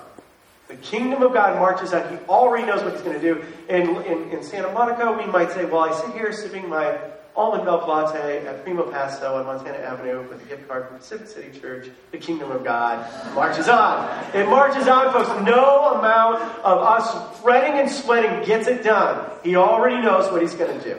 The 0.68 0.76
kingdom 0.76 1.22
of 1.22 1.32
God 1.32 1.58
marches 1.58 1.94
on. 1.94 2.08
He 2.10 2.16
already 2.26 2.66
knows 2.66 2.82
what 2.82 2.92
he's 2.92 3.02
going 3.02 3.18
to 3.18 3.34
do. 3.34 3.44
In, 3.68 3.96
in, 4.02 4.30
in 4.30 4.42
Santa 4.42 4.72
Monica, 4.72 5.12
we 5.12 5.26
might 5.30 5.52
say, 5.52 5.64
well, 5.64 5.84
I 5.84 5.92
sit 5.92 6.12
here 6.12 6.32
sipping 6.32 6.68
my 6.68 6.98
almond 7.34 7.64
milk 7.64 7.86
latte 7.86 8.46
at 8.46 8.62
Primo 8.62 8.90
Passo 8.90 9.36
on 9.36 9.46
Montana 9.46 9.78
Avenue 9.78 10.28
with 10.28 10.42
a 10.42 10.44
gift 10.44 10.68
card 10.68 10.88
from 10.88 10.98
Pacific 10.98 11.26
City 11.26 11.58
Church. 11.58 11.88
The 12.10 12.18
kingdom 12.18 12.50
of 12.50 12.64
God 12.64 13.06
marches 13.34 13.68
on. 13.68 14.08
It 14.34 14.48
marches 14.48 14.86
on, 14.86 15.12
folks. 15.12 15.28
No 15.46 15.94
amount 15.98 16.42
of 16.62 16.78
us 16.78 17.40
fretting 17.40 17.78
and 17.80 17.90
sweating 17.90 18.44
gets 18.44 18.66
it 18.68 18.84
done. 18.84 19.30
He 19.42 19.56
already 19.56 20.02
knows 20.02 20.30
what 20.30 20.42
he's 20.42 20.54
going 20.54 20.78
to 20.78 20.84
do. 20.84 20.98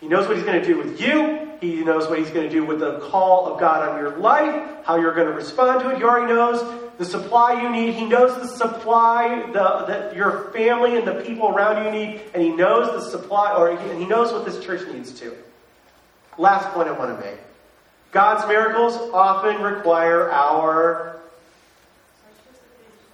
He 0.00 0.08
knows 0.08 0.26
what 0.26 0.36
he's 0.36 0.44
going 0.44 0.60
to 0.60 0.66
do 0.66 0.78
with 0.78 1.00
you. 1.00 1.51
He 1.62 1.84
knows 1.84 2.08
what 2.08 2.18
he's 2.18 2.30
going 2.30 2.48
to 2.48 2.52
do 2.52 2.64
with 2.64 2.80
the 2.80 2.98
call 2.98 3.46
of 3.46 3.60
God 3.60 3.88
on 3.88 4.00
your 4.00 4.18
life, 4.18 4.84
how 4.84 4.96
you're 4.96 5.14
going 5.14 5.28
to 5.28 5.32
respond 5.32 5.80
to 5.82 5.90
it. 5.90 5.98
He 5.98 6.02
already 6.02 6.32
knows 6.32 6.60
the 6.98 7.04
supply 7.04 7.62
you 7.62 7.70
need. 7.70 7.94
He 7.94 8.04
knows 8.04 8.34
the 8.34 8.48
supply 8.48 9.46
the, 9.52 9.84
that 9.86 10.16
your 10.16 10.50
family 10.50 10.96
and 10.96 11.06
the 11.06 11.22
people 11.22 11.48
around 11.48 11.84
you 11.84 11.92
need, 11.92 12.20
and 12.34 12.42
He 12.42 12.50
knows 12.50 12.90
the 12.90 13.08
supply, 13.08 13.54
or 13.54 13.76
he, 13.76 13.90
and 13.90 14.00
He 14.00 14.06
knows 14.06 14.32
what 14.32 14.44
this 14.44 14.58
church 14.64 14.92
needs 14.92 15.12
too. 15.12 15.36
Last 16.36 16.68
point 16.70 16.88
I 16.88 16.98
want 16.98 17.16
to 17.16 17.24
make 17.24 17.38
God's 18.10 18.44
miracles 18.48 18.96
often 19.14 19.62
require 19.62 20.32
our 20.32 21.20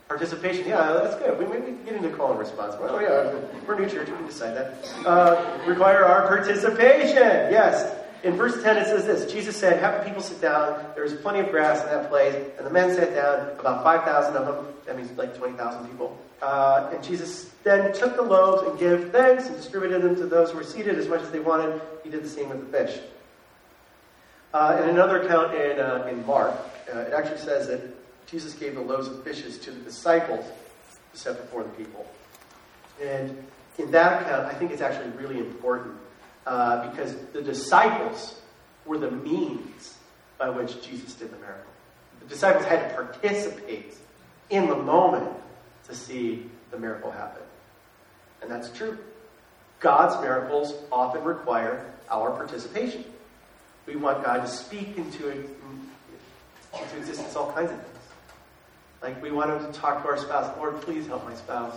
participation. 0.08 0.66
Yeah, 0.66 0.94
that's 1.02 1.16
good. 1.16 1.38
We 1.38 1.44
maybe 1.44 1.76
get 1.84 1.96
into 1.96 2.08
call 2.16 2.30
and 2.30 2.38
response. 2.38 2.76
Well, 2.80 3.02
yeah, 3.02 3.38
we're 3.66 3.78
new 3.78 3.90
church. 3.90 4.08
We 4.08 4.16
can 4.16 4.26
decide 4.26 4.56
that. 4.56 5.06
Uh, 5.06 5.58
require 5.66 6.02
our 6.02 6.26
participation. 6.28 7.14
Yes. 7.16 7.94
In 8.24 8.34
verse 8.34 8.60
10, 8.62 8.76
it 8.78 8.86
says 8.86 9.06
this 9.06 9.30
Jesus 9.30 9.56
said, 9.56 9.80
Have 9.80 10.00
the 10.00 10.06
people 10.06 10.22
sit 10.22 10.40
down. 10.40 10.84
There 10.94 11.04
was 11.04 11.14
plenty 11.14 11.40
of 11.40 11.50
grass 11.50 11.82
in 11.82 11.90
that 11.90 12.08
place. 12.08 12.34
And 12.56 12.66
the 12.66 12.70
men 12.70 12.94
sat 12.94 13.14
down, 13.14 13.58
about 13.58 13.84
5,000 13.84 14.36
of 14.36 14.46
them. 14.46 14.74
That 14.86 14.96
means 14.96 15.10
like 15.16 15.36
20,000 15.36 15.88
people. 15.88 16.18
Uh, 16.42 16.90
and 16.92 17.02
Jesus 17.02 17.50
then 17.64 17.92
took 17.92 18.16
the 18.16 18.22
loaves 18.22 18.68
and 18.68 18.78
gave 18.78 19.10
thanks 19.10 19.46
and 19.46 19.56
distributed 19.56 20.02
them 20.02 20.16
to 20.16 20.26
those 20.26 20.50
who 20.50 20.56
were 20.56 20.64
seated 20.64 20.98
as 20.98 21.08
much 21.08 21.20
as 21.22 21.30
they 21.30 21.40
wanted. 21.40 21.80
He 22.04 22.10
did 22.10 22.22
the 22.22 22.28
same 22.28 22.48
with 22.48 22.70
the 22.70 22.78
fish. 22.78 23.00
Uh, 24.54 24.80
in 24.82 24.88
another 24.88 25.22
account 25.22 25.54
in, 25.54 25.78
uh, 25.78 26.06
in 26.10 26.24
Mark, 26.26 26.54
uh, 26.92 27.00
it 27.00 27.12
actually 27.12 27.38
says 27.38 27.66
that 27.68 27.80
Jesus 28.26 28.54
gave 28.54 28.74
the 28.74 28.80
loaves 28.80 29.08
of 29.08 29.22
fishes 29.22 29.58
to 29.58 29.70
the 29.70 29.80
disciples 29.80 30.46
to 31.12 31.18
set 31.18 31.36
before 31.40 31.62
the 31.62 31.68
people. 31.70 32.06
And 33.02 33.36
in 33.78 33.90
that 33.90 34.22
account, 34.22 34.46
I 34.46 34.54
think 34.54 34.70
it's 34.70 34.80
actually 34.80 35.10
really 35.10 35.38
important 35.38 35.94
uh, 36.48 36.88
because 36.88 37.14
the 37.34 37.42
disciples 37.42 38.40
were 38.86 38.96
the 38.96 39.10
means 39.10 39.98
by 40.38 40.48
which 40.48 40.82
Jesus 40.82 41.12
did 41.12 41.30
the 41.30 41.36
miracle. 41.36 41.70
The 42.22 42.28
disciples 42.28 42.64
had 42.64 42.88
to 42.88 42.94
participate 42.94 43.94
in 44.48 44.66
the 44.66 44.74
moment 44.74 45.30
to 45.88 45.94
see 45.94 46.48
the 46.70 46.78
miracle 46.78 47.10
happen. 47.10 47.42
And 48.40 48.50
that's 48.50 48.70
true. 48.70 48.96
God's 49.80 50.20
miracles 50.22 50.74
often 50.90 51.22
require 51.22 51.84
our 52.10 52.30
participation. 52.30 53.04
We 53.84 53.96
want 53.96 54.24
God 54.24 54.38
to 54.38 54.48
speak 54.48 54.96
into, 54.96 55.30
into 55.30 56.96
existence 56.96 57.36
all 57.36 57.52
kinds 57.52 57.70
of 57.70 57.76
things. 57.76 58.04
Like 59.02 59.22
we 59.22 59.30
want 59.30 59.50
Him 59.50 59.70
to 59.70 59.78
talk 59.78 60.02
to 60.02 60.08
our 60.08 60.16
spouse, 60.16 60.56
Lord, 60.56 60.80
please 60.80 61.06
help 61.06 61.26
my 61.26 61.34
spouse. 61.34 61.76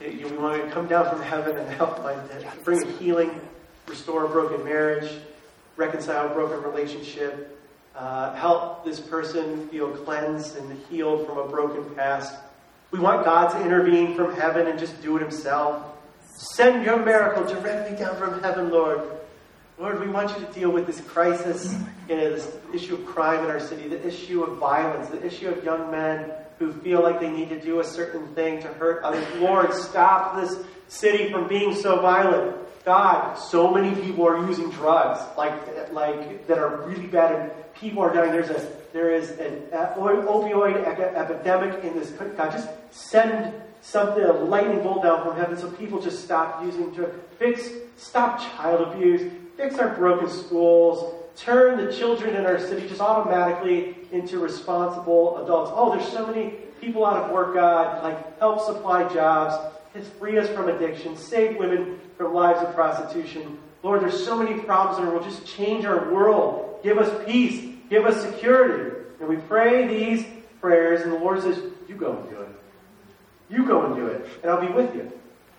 We 0.00 0.24
want 0.36 0.62
to 0.62 0.70
come 0.70 0.86
down 0.86 1.08
from 1.08 1.22
heaven 1.22 1.56
and 1.56 1.68
help 1.70 2.02
my, 2.02 2.16
bring 2.64 2.86
healing, 2.98 3.40
restore 3.86 4.26
a 4.26 4.28
broken 4.28 4.64
marriage, 4.64 5.10
reconcile 5.76 6.26
a 6.26 6.34
broken 6.34 6.62
relationship, 6.62 7.58
uh, 7.94 8.34
help 8.34 8.84
this 8.84 9.00
person 9.00 9.68
feel 9.68 9.90
cleansed 9.90 10.56
and 10.58 10.78
healed 10.90 11.26
from 11.26 11.38
a 11.38 11.48
broken 11.48 11.94
past. 11.94 12.34
We 12.90 12.98
want 12.98 13.24
God 13.24 13.52
to 13.52 13.64
intervene 13.64 14.14
from 14.14 14.34
heaven 14.34 14.66
and 14.66 14.78
just 14.78 15.00
do 15.02 15.16
it 15.16 15.22
Himself. 15.22 15.82
Send 16.54 16.84
your 16.84 17.02
miracle 17.02 17.44
directly 17.44 17.96
down 17.96 18.16
from 18.16 18.42
heaven, 18.42 18.70
Lord. 18.70 19.15
Lord, 19.78 20.00
we 20.00 20.08
want 20.08 20.30
you 20.30 20.46
to 20.46 20.52
deal 20.52 20.70
with 20.70 20.86
this 20.86 21.02
crisis, 21.02 21.76
you 22.08 22.16
know, 22.16 22.30
this 22.30 22.56
issue 22.72 22.94
of 22.94 23.04
crime 23.04 23.44
in 23.44 23.50
our 23.50 23.60
city, 23.60 23.88
the 23.88 24.06
issue 24.06 24.42
of 24.42 24.56
violence, 24.56 25.10
the 25.10 25.22
issue 25.22 25.48
of 25.50 25.62
young 25.62 25.90
men 25.90 26.32
who 26.58 26.72
feel 26.72 27.02
like 27.02 27.20
they 27.20 27.28
need 27.28 27.50
to 27.50 27.60
do 27.60 27.80
a 27.80 27.84
certain 27.84 28.26
thing 28.34 28.62
to 28.62 28.68
hurt 28.68 29.02
others. 29.02 29.26
Lord, 29.38 29.74
stop 29.74 30.40
this 30.40 30.64
city 30.88 31.30
from 31.30 31.46
being 31.46 31.74
so 31.74 32.00
violent. 32.00 32.56
God, 32.86 33.34
so 33.34 33.70
many 33.70 33.94
people 34.00 34.26
are 34.26 34.46
using 34.46 34.70
drugs 34.70 35.20
like 35.36 35.92
like 35.92 36.46
that 36.46 36.56
are 36.56 36.80
really 36.86 37.08
bad, 37.08 37.34
and 37.34 37.74
people 37.74 38.02
are 38.02 38.14
dying. 38.14 38.32
There's 38.32 38.48
a 38.48 38.66
there 38.94 39.10
is 39.10 39.32
an 39.32 39.60
opioid 39.72 40.86
epidemic 40.86 41.84
in 41.84 41.98
this. 41.98 42.10
God, 42.12 42.50
just 42.50 42.68
send 42.90 43.52
something 43.82 44.24
a 44.24 44.32
lightning 44.32 44.82
bolt 44.82 45.02
down 45.02 45.22
from 45.22 45.36
heaven 45.36 45.58
so 45.58 45.70
people 45.72 46.00
just 46.00 46.24
stop 46.24 46.64
using 46.64 46.94
drugs. 46.94 47.14
Fix, 47.38 47.68
stop 47.98 48.40
child 48.40 48.88
abuse. 48.88 49.30
Fix 49.56 49.78
our 49.78 49.94
broken 49.94 50.28
schools 50.28 51.14
turn 51.36 51.84
the 51.84 51.92
children 51.92 52.34
in 52.34 52.46
our 52.46 52.58
city 52.58 52.88
just 52.88 53.00
automatically 53.00 53.96
into 54.10 54.38
responsible 54.38 55.42
adults. 55.44 55.70
Oh, 55.74 55.96
there's 55.96 56.10
so 56.10 56.26
many 56.26 56.50
people 56.80 57.04
out 57.04 57.24
of 57.24 57.30
work, 57.30 57.54
God. 57.54 58.02
Like, 58.02 58.38
help 58.38 58.64
supply 58.64 59.12
jobs, 59.12 59.54
free 60.18 60.38
us 60.38 60.48
from 60.50 60.68
addiction, 60.68 61.16
save 61.16 61.56
women 61.56 61.98
from 62.16 62.34
lives 62.34 62.60
of 62.60 62.74
prostitution. 62.74 63.58
Lord, 63.82 64.02
there's 64.02 64.24
so 64.24 64.36
many 64.36 64.60
problems 64.60 64.98
in 64.98 65.04
the 65.06 65.10
world. 65.10 65.24
Just 65.24 65.46
change 65.46 65.84
our 65.84 66.12
world. 66.12 66.80
Give 66.82 66.98
us 66.98 67.24
peace. 67.26 67.76
Give 67.88 68.04
us 68.04 68.20
security. 68.20 68.94
And 69.20 69.28
we 69.28 69.36
pray 69.36 69.86
these 69.86 70.26
prayers, 70.60 71.02
and 71.02 71.12
the 71.12 71.18
Lord 71.18 71.42
says, 71.42 71.58
You 71.88 71.94
go 71.94 72.16
and 72.16 72.30
do 72.30 72.40
it. 72.40 72.48
You 73.48 73.66
go 73.66 73.86
and 73.86 73.94
do 73.94 74.06
it, 74.06 74.26
and 74.42 74.50
I'll 74.50 74.60
be 74.60 74.72
with 74.72 74.94
you. 74.94 75.12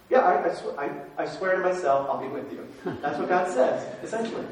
Yeah, 0.10 0.20
I, 0.20 0.50
I, 0.50 0.54
sw- 0.54 0.78
I, 0.78 0.92
I 1.18 1.28
swear 1.28 1.58
to 1.58 1.62
myself, 1.62 2.10
I'll 2.10 2.22
be 2.22 2.28
with 2.28 2.52
you. 2.52 2.68
That's 3.02 3.18
what 3.18 3.28
God 3.28 3.52
says, 3.52 3.86
essentially. 4.04 4.46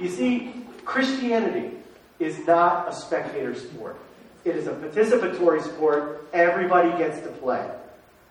You 0.00 0.08
see, 0.08 0.64
Christianity 0.84 1.76
is 2.18 2.46
not 2.46 2.88
a 2.88 2.92
spectator 2.92 3.54
sport. 3.54 3.98
It 4.44 4.56
is 4.56 4.66
a 4.66 4.72
participatory 4.72 5.62
sport. 5.62 6.26
Everybody 6.32 6.96
gets 6.96 7.20
to 7.20 7.28
play. 7.28 7.70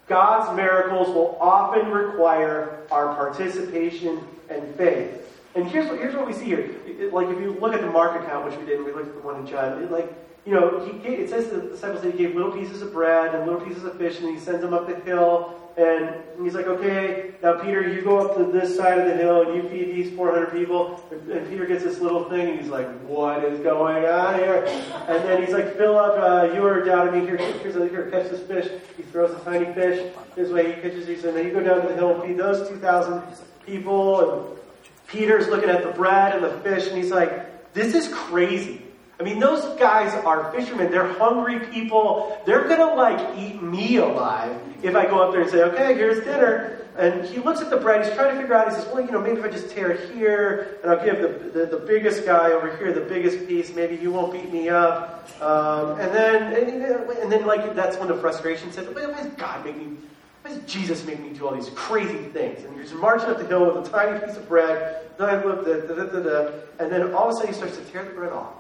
God's 0.08 0.56
miracles 0.56 1.10
will 1.10 1.38
often 1.40 1.92
require 1.92 2.80
our 2.92 3.14
participation 3.14 4.26
and 4.50 4.74
faith. 4.76 5.24
And 5.54 5.68
here's 5.68 5.88
what, 5.90 6.00
here's 6.00 6.16
what 6.16 6.26
we 6.26 6.34
see 6.34 6.46
here. 6.46 6.76
like 7.12 7.28
if 7.28 7.40
you 7.40 7.58
look 7.60 7.74
at 7.74 7.82
the 7.82 7.90
Mark 7.90 8.22
account, 8.24 8.46
which 8.46 8.58
we 8.58 8.66
did, 8.66 8.84
we 8.84 8.92
looked 8.92 9.10
at 9.10 9.16
the 9.16 9.22
one 9.22 9.42
in 9.42 9.48
John. 9.48 9.84
It, 9.84 9.92
like 9.92 10.14
you 10.46 10.54
know, 10.54 10.80
he 10.86 11.10
it 11.10 11.30
says 11.30 11.50
the 11.50 11.60
disciples 11.60 12.04
that 12.04 12.12
he 12.14 12.18
gave 12.18 12.36
little 12.36 12.52
pieces 12.52 12.82
of 12.82 12.94
bread 12.94 13.36
and 13.36 13.46
little 13.46 13.60
pieces 13.60 13.84
of 13.84 13.98
fish, 13.98 14.20
and 14.20 14.30
he 14.30 14.40
sends 14.40 14.62
them 14.62 14.74
up 14.74 14.88
the 14.88 14.96
hill. 14.96 15.67
And 15.78 16.24
he's 16.42 16.56
like, 16.56 16.66
okay, 16.66 17.36
now 17.44 17.54
Peter, 17.62 17.88
you 17.88 18.02
go 18.02 18.28
up 18.28 18.36
to 18.38 18.52
this 18.52 18.76
side 18.76 18.98
of 18.98 19.06
the 19.06 19.16
hill 19.16 19.44
and 19.44 19.56
you 19.56 19.70
feed 19.70 19.96
these 19.96 20.16
400 20.16 20.52
people. 20.52 21.04
And, 21.12 21.48
Peter 21.48 21.68
gets 21.68 21.84
this 21.84 22.00
little 22.00 22.28
thing, 22.30 22.50
and 22.50 22.60
he's 22.60 22.70
like, 22.70 22.88
what 23.02 23.44
is 23.44 23.60
going 23.60 24.06
on 24.06 24.40
here? 24.40 24.66
And 25.08 25.24
then 25.24 25.44
he's 25.44 25.54
like, 25.54 25.78
Philip, 25.78 26.18
uh, 26.18 26.56
you 26.56 26.66
are 26.66 26.84
doubting 26.84 27.22
me. 27.22 27.28
Here, 27.28 27.38
here's 27.38 27.76
a, 27.76 27.88
here, 27.88 28.10
catch 28.10 28.32
this 28.32 28.42
fish. 28.42 28.82
He 28.98 29.04
throws 29.04 29.40
a 29.40 29.44
tiny 29.44 29.72
fish. 29.76 30.12
This 30.36 30.50
way 30.52 30.74
he 30.74 30.82
catches 30.82 31.06
these, 31.06 31.24
and 31.24 31.38
then 31.38 31.46
you 31.46 31.54
go 31.54 31.62
down 31.62 31.82
to 31.84 31.88
the 31.88 31.94
hill 31.94 32.16
and 32.16 32.24
feed 32.24 32.38
those 32.38 32.68
2,000 32.68 33.22
people. 33.64 34.50
And 34.50 34.60
Peter's 35.06 35.48
looking 35.48 35.70
at 35.70 35.84
the 35.84 35.92
bread 35.92 36.36
and 36.36 36.44
the 36.44 36.60
fish, 36.62 36.88
and 36.88 36.98
he's 36.98 37.12
like, 37.12 37.74
this 37.74 37.94
is 37.94 38.12
crazy. 38.12 38.82
I 39.20 39.24
mean, 39.24 39.40
those 39.40 39.66
guys 39.80 40.14
are 40.14 40.52
fishermen. 40.52 40.92
They're 40.92 41.12
hungry 41.14 41.60
people. 41.68 42.40
They're 42.46 42.68
going 42.68 42.80
to 42.80 42.94
like 42.94 43.38
eat 43.38 43.62
me 43.62 43.98
alive 43.98 44.60
if 44.84 44.96
I 44.96 45.06
go 45.06 45.20
up 45.20 45.32
there 45.32 45.42
and 45.42 45.50
say, 45.50 45.64
okay, 45.64 45.96
here's 45.96 46.24
dinner. 46.24 46.82
And 46.98 47.26
he 47.26 47.40
looks 47.40 47.62
at 47.62 47.72
the 47.72 47.78
bread. 47.78 48.06
He's 48.06 48.14
trying 48.14 48.36
to 48.36 48.42
figure 48.42 48.56
out, 48.56 48.70
he 48.70 48.76
says, 48.76 48.86
well, 48.88 49.04
you 49.04 49.12
know, 49.12 49.20
maybe 49.20 49.40
if 49.40 49.46
I 49.46 49.50
just 49.50 49.72
tear 49.72 49.94
here 49.94 50.80
and 50.84 50.92
I'll 50.92 51.04
give 51.04 51.20
the, 51.20 51.60
the, 51.60 51.66
the 51.66 51.86
biggest 51.86 52.26
guy 52.26 52.52
over 52.52 52.76
here 52.78 52.94
the 52.94 53.02
biggest 53.02 53.48
piece, 53.48 53.74
maybe 53.74 53.98
he 53.98 54.08
won't 54.08 54.34
beat 54.34 54.52
me 54.52 54.70
up. 54.70 55.28
Um, 55.42 56.00
and 56.00 56.14
then, 56.14 56.54
and, 56.54 56.84
and, 56.84 57.32
then 57.32 57.46
like, 57.46 57.76
that's 57.76 57.98
when 57.98 58.08
the 58.08 58.18
frustration 58.18 58.72
says, 58.72 58.88
why 58.88 59.06
does 59.06 59.28
God 59.34 59.66
make 59.66 59.78
me, 59.78 59.98
why 60.42 60.52
does 60.52 60.64
Jesus 60.66 61.06
make 61.06 61.20
me 61.20 61.30
do 61.30 61.48
all 61.48 61.56
these 61.56 61.70
crazy 61.76 62.30
things? 62.30 62.64
And 62.64 62.76
you're 62.76 63.00
marching 63.00 63.30
up 63.30 63.38
the 63.38 63.46
hill 63.46 63.66
with 63.66 63.88
a 63.88 63.90
tiny 63.92 64.20
piece 64.26 64.38
of 64.38 64.48
bread, 64.48 65.04
Da 65.18 65.42
da 65.42 65.56
da 65.56 66.06
da 66.06 66.20
da. 66.20 66.52
and 66.80 66.92
then 66.92 67.14
all 67.14 67.30
of 67.30 67.30
a 67.30 67.34
sudden 67.34 67.48
he 67.48 67.54
starts 67.54 67.78
to 67.78 67.84
tear 67.86 68.06
the 68.06 68.12
bread 68.12 68.32
off 68.32 68.54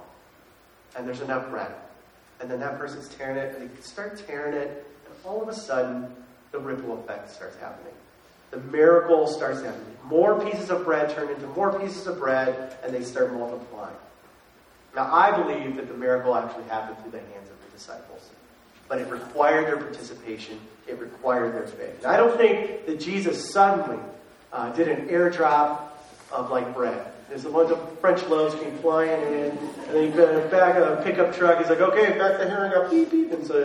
and 0.96 1.08
there's 1.08 1.22
enough 1.22 1.50
bread. 1.50 1.72
And 2.40 2.50
then 2.50 2.60
that 2.60 2.78
person's 2.78 3.10
tearing 3.10 3.38
it, 3.38 3.56
and 3.56 3.70
they 3.70 3.82
start 3.82 4.22
tearing 4.28 4.54
it, 4.54 4.86
and 5.06 5.16
all 5.26 5.42
of 5.42 5.50
a 5.50 5.54
sudden, 5.54 6.08
the 6.52 6.60
ripple 6.60 7.00
effect 7.00 7.32
starts 7.32 7.58
happening. 7.58 7.94
The 8.52 8.60
miracle 8.60 9.28
starts 9.28 9.62
happening. 9.62 9.98
More 10.06 10.40
pieces 10.40 10.70
of 10.70 10.86
bread 10.86 11.10
turn 11.10 11.30
into 11.30 11.48
more 11.48 11.78
pieces 11.78 12.08
of 12.08 12.20
bread, 12.20 12.78
and 12.84 12.94
they 12.94 13.04
start 13.04 13.34
multiplying. 13.34 13.96
Now, 14.96 15.14
I 15.14 15.36
believe 15.36 15.76
that 15.76 15.88
the 15.88 15.94
miracle 15.94 16.36
actually 16.36 16.64
happened 16.66 16.98
through 17.02 17.12
the 17.12 17.20
hands 17.20 17.50
of 17.50 17.66
the 17.66 17.78
disciples, 17.78 18.30
but 18.88 19.00
it 19.00 19.10
required 19.10 19.68
their 19.68 19.78
participation, 19.78 20.60
it 20.88 20.98
required 21.00 21.54
their 21.54 21.68
faith. 21.68 22.04
And 22.04 22.08
I 22.08 22.18
don't 22.18 22.38
think 22.38 22.86
that 22.86 23.00
Jesus 23.00 23.52
suddenly 23.52 24.02
uh, 24.54 24.72
did 24.72 24.88
an 24.88 25.08
airdrop 25.10 25.82
of 26.32 26.50
like 26.50 26.74
bread. 26.74 27.07
There's 27.30 27.46
a 27.46 27.50
bunch 27.50 27.72
of 27.72 28.00
French 28.00 28.24
loaves 28.24 28.56
came 28.56 28.78
flying 28.78 29.22
in, 29.22 29.58
and 29.58 29.60
then 29.92 30.12
he 30.12 30.18
back 30.50 30.78
of 30.78 31.00
a 31.00 31.02
pickup 31.04 31.36
truck. 31.36 31.60
He's 31.60 31.70
like, 31.70 31.82
okay, 31.82 32.18
back 32.18 32.40
the 32.40 32.48
herring 32.50 32.74
up, 32.74 32.90
beep, 32.90 33.12
beep. 33.12 33.32
And 33.32 33.46
so 33.46 33.62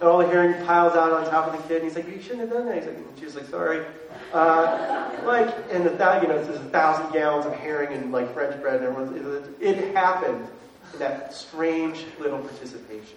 and 0.00 0.08
all 0.08 0.18
the 0.18 0.26
herring 0.26 0.64
piles 0.66 0.94
out 0.94 1.12
on 1.12 1.24
top 1.30 1.52
of 1.52 1.60
the 1.60 1.68
kid. 1.68 1.82
And 1.82 1.84
he's 1.84 1.96
like, 1.96 2.06
you 2.06 2.20
shouldn't 2.20 2.40
have 2.40 2.50
done 2.50 2.66
that. 2.66 2.76
He's 2.76 2.86
like, 2.86 2.96
and 2.96 3.18
she's 3.18 3.34
like, 3.34 3.46
sorry. 3.46 3.84
Uh, 4.32 5.10
like, 5.24 5.54
and 5.70 5.86
the 5.86 5.90
you 5.90 6.28
know, 6.28 6.44
there's 6.44 6.60
a 6.60 6.68
thousand 6.68 7.12
gallons 7.12 7.46
of 7.46 7.54
herring 7.54 7.92
and 7.96 8.12
like 8.12 8.32
French 8.34 8.60
bread 8.60 8.82
and 8.82 8.84
everyone. 8.84 9.56
It, 9.60 9.76
it 9.76 9.94
happened 9.94 10.46
in 10.92 10.98
that 10.98 11.32
strange 11.34 12.04
little 12.20 12.38
participation. 12.38 13.16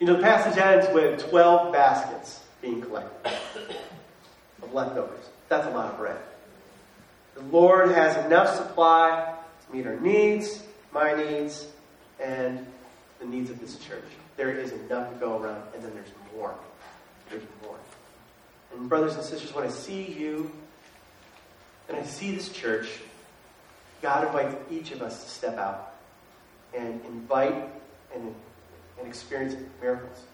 You 0.00 0.06
know, 0.06 0.16
the 0.16 0.22
passage 0.22 0.58
ends 0.58 0.86
with 0.92 1.28
12 1.28 1.72
baskets 1.72 2.40
being 2.60 2.80
collected 2.80 3.32
of 4.62 4.72
leftovers. 4.72 5.26
That's 5.48 5.66
a 5.66 5.70
lot 5.70 5.92
of 5.92 5.98
bread. 5.98 6.18
The 7.40 7.56
Lord 7.56 7.90
has 7.92 8.22
enough 8.26 8.54
supply 8.54 9.34
to 9.66 9.74
meet 9.74 9.86
our 9.86 9.98
needs, 9.98 10.62
my 10.92 11.14
needs, 11.14 11.66
and 12.22 12.66
the 13.18 13.24
needs 13.24 13.48
of 13.48 13.58
this 13.60 13.78
church. 13.78 14.04
There 14.36 14.50
is 14.50 14.72
enough 14.72 15.10
to 15.10 15.18
go 15.18 15.38
around, 15.38 15.62
and 15.74 15.82
then 15.82 15.92
there's 15.94 16.10
more. 16.36 16.54
There's 17.30 17.42
more. 17.62 17.76
And 18.74 18.90
brothers 18.90 19.14
and 19.14 19.24
sisters, 19.24 19.54
when 19.54 19.64
I 19.64 19.70
see 19.70 20.04
you 20.04 20.52
and 21.88 21.96
I 21.96 22.02
see 22.02 22.32
this 22.32 22.50
church, 22.50 22.90
God 24.02 24.26
invites 24.26 24.56
each 24.70 24.92
of 24.92 25.00
us 25.00 25.24
to 25.24 25.30
step 25.30 25.56
out 25.56 25.94
and 26.74 27.00
invite 27.06 27.54
and, 28.14 28.34
and 28.98 29.08
experience 29.08 29.56
miracles. 29.80 30.24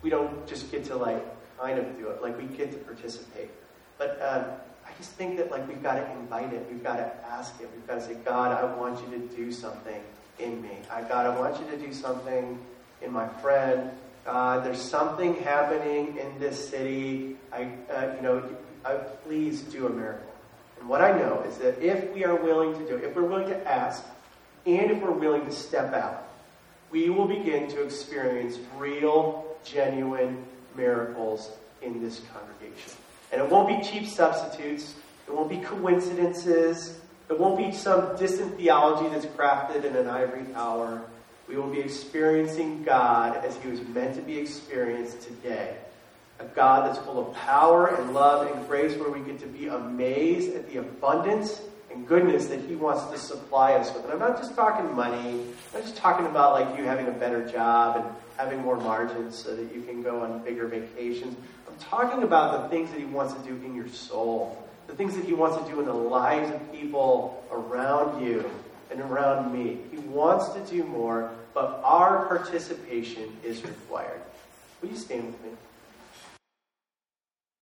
We 0.00 0.10
don't 0.10 0.46
just 0.46 0.70
get 0.70 0.84
to 0.86 0.96
like 0.96 1.24
kind 1.58 1.80
of 1.80 1.98
do 1.98 2.08
it, 2.08 2.22
like 2.22 2.38
we 2.38 2.44
get 2.44 2.70
to 2.70 2.78
participate. 2.78 3.50
But 3.98 4.20
uh, 4.20 4.44
I 4.92 4.98
just 4.98 5.12
think 5.12 5.38
that 5.38 5.50
like 5.50 5.66
we've 5.66 5.82
got 5.82 5.94
to 5.94 6.10
invite 6.12 6.52
it. 6.52 6.66
We've 6.70 6.82
got 6.82 6.96
to 6.96 7.10
ask 7.26 7.58
it. 7.60 7.70
We've 7.74 7.86
got 7.86 7.94
to 7.94 8.00
say, 8.02 8.14
God, 8.24 8.52
I 8.52 8.64
want 8.76 9.00
you 9.00 9.18
to 9.18 9.36
do 9.36 9.50
something 9.50 10.00
in 10.38 10.60
me. 10.60 10.78
I 10.90 11.02
God, 11.02 11.26
I 11.26 11.38
want 11.38 11.58
you 11.58 11.66
to 11.70 11.76
do 11.78 11.92
something 11.94 12.58
in 13.00 13.12
my 13.12 13.28
friend. 13.28 13.90
God, 14.24 14.64
there's 14.64 14.80
something 14.80 15.34
happening 15.36 16.18
in 16.18 16.38
this 16.38 16.68
city. 16.68 17.36
I, 17.52 17.72
uh, 17.92 18.14
you 18.16 18.22
know, 18.22 18.56
I, 18.84 18.94
please 18.94 19.62
do 19.62 19.86
a 19.86 19.90
miracle. 19.90 20.30
And 20.78 20.88
what 20.88 21.00
I 21.00 21.16
know 21.18 21.42
is 21.48 21.56
that 21.58 21.80
if 21.82 22.12
we 22.12 22.24
are 22.24 22.36
willing 22.36 22.78
to 22.78 22.86
do 22.86 22.96
it, 22.96 23.04
if 23.04 23.16
we're 23.16 23.24
willing 23.24 23.48
to 23.48 23.68
ask, 23.68 24.04
and 24.66 24.90
if 24.90 25.02
we're 25.02 25.10
willing 25.10 25.44
to 25.46 25.52
step 25.52 25.92
out, 25.92 26.28
we 26.90 27.08
will 27.10 27.26
begin 27.26 27.68
to 27.68 27.82
experience 27.82 28.58
real, 28.76 29.56
genuine 29.64 30.44
miracles 30.76 31.50
in 31.80 32.00
this 32.02 32.20
congregation. 32.32 32.92
And 33.32 33.40
it 33.40 33.48
won't 33.48 33.68
be 33.68 33.88
cheap 33.88 34.06
substitutes. 34.06 34.94
It 35.26 35.34
won't 35.34 35.48
be 35.48 35.58
coincidences. 35.58 36.98
It 37.30 37.40
won't 37.40 37.56
be 37.56 37.72
some 37.72 38.14
distant 38.16 38.56
theology 38.56 39.08
that's 39.08 39.24
crafted 39.24 39.84
in 39.84 39.96
an 39.96 40.06
ivory 40.06 40.44
tower. 40.52 41.02
We 41.48 41.56
will 41.56 41.70
be 41.70 41.80
experiencing 41.80 42.84
God 42.84 43.42
as 43.44 43.56
He 43.56 43.70
was 43.70 43.80
meant 43.80 44.14
to 44.16 44.22
be 44.22 44.38
experienced 44.38 45.22
today. 45.22 45.76
A 46.40 46.44
God 46.44 46.86
that's 46.86 46.98
full 47.04 47.26
of 47.26 47.34
power 47.34 47.86
and 47.86 48.12
love 48.12 48.54
and 48.54 48.68
grace, 48.68 48.96
where 48.96 49.10
we 49.10 49.20
get 49.20 49.40
to 49.40 49.46
be 49.46 49.68
amazed 49.68 50.54
at 50.54 50.70
the 50.70 50.78
abundance 50.78 51.62
and 51.90 52.06
goodness 52.06 52.46
that 52.46 52.60
He 52.60 52.74
wants 52.74 53.04
to 53.06 53.18
supply 53.18 53.74
us 53.74 53.92
with. 53.94 54.04
And 54.04 54.12
I'm 54.12 54.18
not 54.18 54.38
just 54.38 54.54
talking 54.54 54.94
money. 54.94 55.40
I'm 55.40 55.74
not 55.74 55.82
just 55.82 55.96
talking 55.96 56.26
about 56.26 56.52
like 56.52 56.78
you 56.78 56.84
having 56.84 57.06
a 57.06 57.12
better 57.12 57.46
job 57.46 57.96
and 57.96 58.14
having 58.36 58.60
more 58.60 58.76
margins 58.76 59.36
so 59.36 59.54
that 59.54 59.74
you 59.74 59.82
can 59.82 60.02
go 60.02 60.20
on 60.20 60.42
bigger 60.42 60.66
vacations. 60.66 61.36
I'm 61.72 61.78
talking 61.78 62.22
about 62.22 62.62
the 62.62 62.68
things 62.68 62.90
that 62.90 62.98
He 62.98 63.06
wants 63.06 63.32
to 63.32 63.40
do 63.40 63.54
in 63.64 63.74
your 63.74 63.88
soul, 63.88 64.62
the 64.86 64.94
things 64.94 65.16
that 65.16 65.24
He 65.24 65.32
wants 65.32 65.56
to 65.56 65.72
do 65.72 65.80
in 65.80 65.86
the 65.86 65.94
lives 65.94 66.50
of 66.50 66.72
people 66.72 67.42
around 67.50 68.22
you 68.24 68.48
and 68.90 69.00
around 69.00 69.52
me. 69.52 69.78
He 69.90 69.96
wants 69.98 70.50
to 70.50 70.60
do 70.70 70.84
more, 70.84 71.30
but 71.54 71.80
our 71.82 72.26
participation 72.26 73.34
is 73.42 73.64
required. 73.64 74.20
Will 74.82 74.90
you 74.90 74.96
stand 74.96 75.26
with 75.26 75.42
me? 75.42 75.50